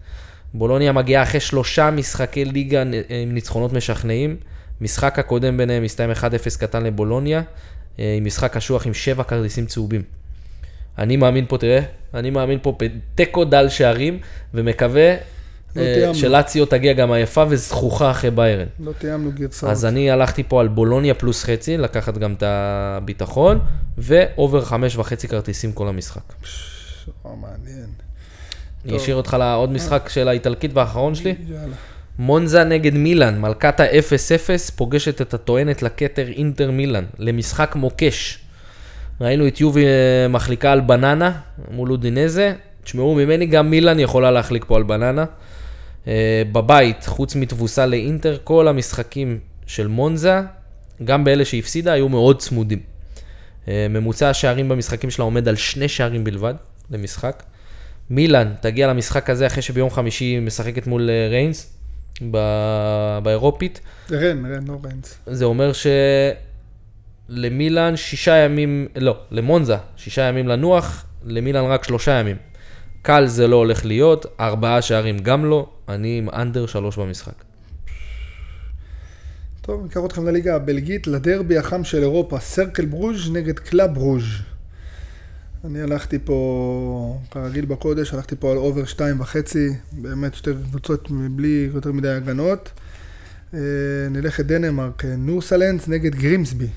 בולוניה 0.54 0.92
מגיעה 0.92 1.24
אחרי 1.24 1.40
שלושה 1.40 1.92
משחקי 1.92 2.46
ליגה 2.46 2.82
עם 2.82 3.34
ניצחונות 3.34 3.74
משכנעים. 3.74 4.38
משחק 4.82 5.20
הקודם 5.20 5.58
ביניהם 5.58 5.84
הסתיים 5.84 6.12
1-0 6.12 6.60
קטן 6.60 6.84
לבולוניה, 6.84 7.42
עם 8.18 8.26
משחק 8.26 8.54
קשוח 8.54 8.88
עם 8.88 8.94
שבע 8.94 9.24
כרטיסים 9.24 9.66
צהובים. 9.66 10.02
אני 10.98 11.18
מאמין 11.18 11.46
פה, 11.48 11.58
תראה, 11.58 11.82
אני 12.14 12.30
מאמין 12.30 12.60
פה 12.62 12.78
בתיקו 12.80 13.46
דל 13.46 13.70
שערים, 13.70 14.20
ומקווה 14.54 15.16
לא 15.76 15.82
אה, 15.82 15.94
תיאמנו. 15.96 16.16
שלציו 16.16 16.66
תגיע 16.66 16.94
גם 16.94 17.12
עייפה 17.12 17.46
וזכוכה 17.50 18.12
אחרי 18.12 18.32
ביירן. 18.32 18.66
לא 18.80 18.92
תיאמנו 18.98 19.32
גרסאות. 19.32 19.72
אז 19.72 19.86
אני 19.86 20.12
הלכתי 20.12 20.44
פה 20.48 20.62
על 20.62 20.68
בולוניה 20.68 21.14
פלוס 21.14 21.44
חצי, 21.44 21.78
לקחת 21.78 22.18
גם 22.18 22.34
את 22.34 22.44
הביטחון, 22.46 23.60
ואובר 23.98 24.66
חמש 24.66 24.96
וחצי 24.96 25.28
כרטיסים 25.28 25.72
כל 25.72 25.88
המשחק. 25.88 26.34
או, 27.26 27.36
מעניין. 27.36 27.88
אני 28.86 28.98
אשאיר 28.98 29.16
אותך 29.16 29.38
לעוד 29.40 29.72
משחק 29.72 30.10
של 30.10 30.28
האיטלקית 30.28 30.72
והאחרון 30.74 31.16
שלי. 31.16 31.36
יאללה. 31.48 31.76
מונזה 32.20 32.64
נגד 32.64 32.94
מילאן, 32.94 33.40
מלכת 33.40 33.80
ה-0-0, 33.80 34.72
פוגשת 34.76 35.22
את 35.22 35.34
הטוענת 35.34 35.84
לכתר 35.84 36.28
אינטר 36.28 36.72
מילאן, 36.72 37.06
למשחק 37.20 37.76
מוקש. 37.76 38.40
ראינו 39.22 39.48
את 39.48 39.62
יובי 39.62 39.86
אה, 39.86 40.28
מחליקה 40.30 40.72
על 40.72 40.80
בננה 40.82 41.32
מול 41.72 41.92
אודינזה. 41.92 42.54
תשמעו 42.84 43.16
ממני, 43.16 43.46
גם 43.46 43.70
מילאן 43.70 44.00
יכולה 44.00 44.32
להחליק 44.32 44.66
פה 44.66 44.76
על 44.76 44.84
בננה. 44.84 45.26
אה, 46.08 46.44
בבית, 46.52 47.06
חוץ 47.06 47.36
מתבוסה 47.36 47.86
לאינטר, 47.86 48.38
כל 48.44 48.68
המשחקים 48.68 49.40
של 49.68 49.88
מונזה, 49.88 50.42
גם 51.04 51.24
באלה 51.24 51.46
שהפסידה, 51.46 51.94
היו 51.94 52.10
מאוד 52.10 52.40
צמודים. 52.40 52.80
אה, 53.68 53.88
ממוצע 53.90 54.30
השערים 54.30 54.70
במשחקים 54.70 55.10
שלה 55.10 55.26
עומד 55.26 55.48
על 55.48 55.56
שני 55.56 55.88
שערים 55.88 56.24
בלבד 56.24 56.54
למשחק. 56.92 57.44
מילאן 58.10 58.54
תגיע 58.62 58.88
למשחק 58.88 59.30
הזה 59.30 59.48
אחרי 59.48 59.62
שביום 59.62 59.90
חמישי 59.90 60.26
היא 60.26 60.42
משחקת 60.42 60.88
מול 60.88 61.10
ריינס 61.30 61.81
באירופית. 63.24 63.82
רן, 64.12 64.46
רן, 64.46 64.68
לא 64.68 64.80
ריינס. 64.84 65.20
זה 65.26 65.46
אומר 65.46 65.72
שלמילאן 67.30 67.96
שישה 67.96 68.36
ימים, 68.36 68.88
לא, 68.96 69.18
למונזה 69.32 69.76
שישה 69.98 70.22
ימים 70.22 70.48
לנוח, 70.48 71.06
למילאן 71.26 71.66
רק 71.66 71.84
שלושה 71.84 72.12
ימים. 72.12 72.38
קל 73.02 73.28
זה 73.28 73.48
לא 73.48 73.56
הולך 73.56 73.86
להיות, 73.86 74.26
ארבעה 74.40 74.82
שערים 74.82 75.20
גם 75.20 75.46
לא, 75.46 75.70
אני 75.90 76.18
עם 76.18 76.30
אנדר 76.30 76.66
שלוש 76.66 76.98
במשחק. 76.98 77.34
טוב, 79.62 79.84
ניקח 79.84 80.00
אתכם 80.06 80.28
לליגה 80.28 80.56
הבלגית, 80.56 81.08
לדרבי 81.08 81.58
החם 81.58 81.84
של 81.84 81.98
אירופה, 81.98 82.40
סרקל 82.40 82.86
ברוז' 82.86 83.32
נגד 83.32 83.60
קלאב 83.60 83.98
ברוז'. 83.98 84.51
אני 85.66 85.82
הלכתי 85.82 86.20
פה, 86.20 87.20
כרגיל 87.32 87.66
בקודש, 87.66 88.14
הלכתי 88.14 88.36
פה 88.36 88.52
על 88.52 88.58
over 88.58 88.86
שתיים 88.86 89.20
וחצי, 89.20 89.70
באמת 89.92 90.34
שתי 90.34 90.52
קבוצות 90.70 91.12
בלי 91.12 91.70
יותר 91.74 91.92
מדי 91.92 92.10
הגנות. 92.10 92.72
אה, 93.54 93.60
נלך 94.12 94.40
לדנמרק, 94.40 95.06
אה, 95.06 95.16
נורשלנד 95.16 95.88
נגד 95.88 96.16
גרימסבי. 96.16 96.68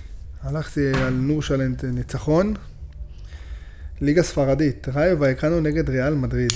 הלכתי 0.42 0.92
על 0.94 1.12
נורשלנד 1.12 1.84
אה, 1.84 1.90
ניצחון. 1.90 2.54
ליגה 4.00 4.22
ספרדית, 4.22 4.88
ראיו 4.94 5.20
וייקאנו 5.20 5.60
נגד 5.60 5.90
ריאל 5.90 6.14
מדריד. 6.14 6.52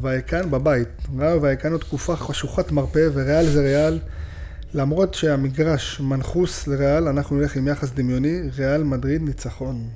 וייקן 0.00 0.50
בבית. 0.50 0.88
ראיו 1.18 1.42
וייקנו 1.42 1.78
תקופה 1.78 2.16
חשוכת 2.16 2.72
מרפא 2.72 3.08
וריאל 3.12 3.46
זה 3.46 3.60
ריאל. 3.60 3.98
למרות 4.74 5.14
שהמגרש 5.14 6.00
מנחוס 6.00 6.66
לריאל, 6.66 7.08
אנחנו 7.08 7.36
נלך 7.36 7.56
עם 7.56 7.68
יחס 7.68 7.92
דמיוני, 7.92 8.40
ריאל 8.56 8.82
מדריד 8.82 9.22
ניצחון. 9.22 9.88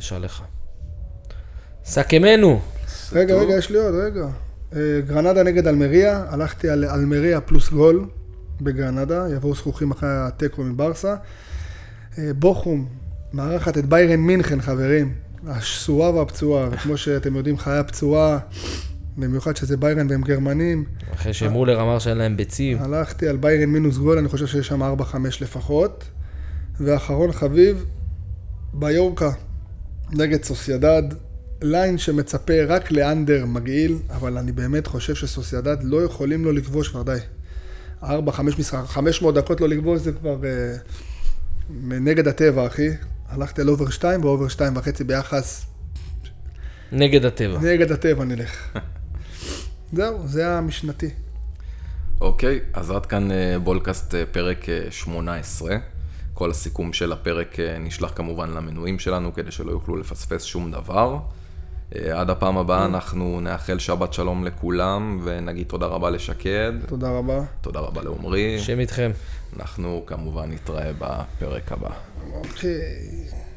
יש 0.00 0.12
עליך. 0.12 0.42
סכמנו. 1.84 2.60
רגע, 3.12 3.34
רגע, 3.34 3.54
יש 3.54 3.70
לי 3.70 3.78
עוד, 3.78 3.94
רגע. 3.94 4.26
אה, 4.76 5.00
גרנדה 5.06 5.42
נגד 5.42 5.66
אלמריה, 5.66 6.24
הלכתי 6.28 6.68
על 6.68 6.84
אלמריה 6.84 7.40
פלוס 7.40 7.70
גול 7.70 8.08
בגרנדה, 8.60 9.26
יבואו 9.36 9.54
זכוכים 9.54 9.90
אחרי 9.90 10.08
התיקו 10.12 10.62
מברסה. 10.62 11.16
אה, 12.18 12.30
בוכום, 12.38 12.86
מארחת 13.32 13.78
את 13.78 13.86
ביירן 13.86 14.20
מינכן, 14.20 14.60
חברים. 14.60 15.14
השסועה 15.46 16.10
והפצועה, 16.10 16.68
וכמו 16.70 16.96
שאתם 16.96 17.36
יודעים, 17.36 17.58
חיה 17.58 17.84
פצועה, 17.84 18.38
במיוחד 19.16 19.56
שזה 19.56 19.76
ביירן 19.76 20.06
והם 20.10 20.22
גרמנים. 20.22 20.84
אחרי 21.14 21.32
שמולר 21.32 21.82
אמר 21.82 21.98
שאין 21.98 22.18
להם 22.18 22.36
ביצים. 22.36 22.78
הלכתי 22.82 23.28
על 23.28 23.36
ביירן 23.36 23.68
מינוס 23.68 23.98
גול, 23.98 24.18
אני 24.18 24.28
חושב 24.28 24.46
שיש 24.46 24.66
שם 24.66 24.82
4-5 24.82 25.16
לפחות. 25.40 26.04
ואחרון 26.80 27.32
חביב, 27.32 27.84
מיורקה 28.72 29.30
נגד 30.12 30.44
סוסיידד. 30.44 31.02
line 31.62 31.98
שמצפה 31.98 32.64
רק 32.68 32.92
ל 32.92 33.01
under 33.01 33.44
מגעיל, 33.46 33.98
אבל 34.10 34.38
אני 34.38 34.52
באמת 34.52 34.86
חושב 34.86 35.14
שסוסיידד 35.14 35.76
לא 35.82 36.02
יכולים 36.02 36.44
לו 36.44 36.52
לכבוש 36.52 36.88
כבר 36.88 37.02
די. 37.02 37.18
4-5 38.02 38.06
משחק, 38.58 38.84
500 38.86 39.34
דקות 39.34 39.60
לא 39.60 39.68
לכבוש 39.68 40.00
זה 40.00 40.12
כבר 40.12 40.36
אה, 40.44 40.76
נגד 42.00 42.28
הטבע, 42.28 42.66
אחי. 42.66 42.88
הלכתי 43.28 43.60
על 43.60 43.68
over 43.68 43.90
2 43.90 44.24
ו 44.24 44.29
over 44.29 44.48
2 44.48 44.76
וחצי 44.76 45.04
ביחס 45.04 45.66
נגד 46.92 47.24
הטבע. 47.24 47.58
נגד 47.60 47.92
הטבע 47.92 48.24
נלך. 48.24 48.76
זהו, 49.96 50.28
זה 50.28 50.48
המשנתי. 50.48 51.10
אוקיי, 52.20 52.60
אז 52.72 52.90
עד 52.90 53.06
כאן 53.06 53.30
אה, 53.32 53.58
בולקאסט 53.58 54.14
אה, 54.14 54.24
פרק 54.32 54.68
אה, 54.68 54.90
18. 54.90 55.76
כל 56.40 56.50
הסיכום 56.50 56.92
של 56.92 57.12
הפרק 57.12 57.60
אה, 57.60 57.78
נשלח 57.78 58.12
כמובן 58.14 58.50
למנויים 58.50 58.98
שלנו, 58.98 59.34
כדי 59.34 59.50
שלא 59.50 59.70
יוכלו 59.70 59.96
לפספס 59.96 60.44
שום 60.44 60.70
דבר. 60.70 61.18
אה, 61.96 62.20
עד 62.20 62.30
הפעם 62.30 62.58
הבאה 62.58 62.84
אנחנו 62.84 63.40
נאחל 63.40 63.78
שבת 63.78 64.12
שלום 64.12 64.44
לכולם, 64.44 65.20
ונגיד 65.24 65.66
תודה 65.66 65.86
רבה 65.86 66.10
לשקד, 66.10 66.72
תודה 66.86 67.10
רבה. 67.10 67.40
תודה 67.60 67.80
רבה 67.80 68.02
לעומרי. 68.02 68.56
השם 68.56 68.80
איתכם. 68.80 69.10
אנחנו 69.56 70.02
כמובן 70.06 70.50
נתראה 70.52 70.90
בפרק 70.98 71.72
הבא. 71.72 71.90
אוקיי. 72.32 73.49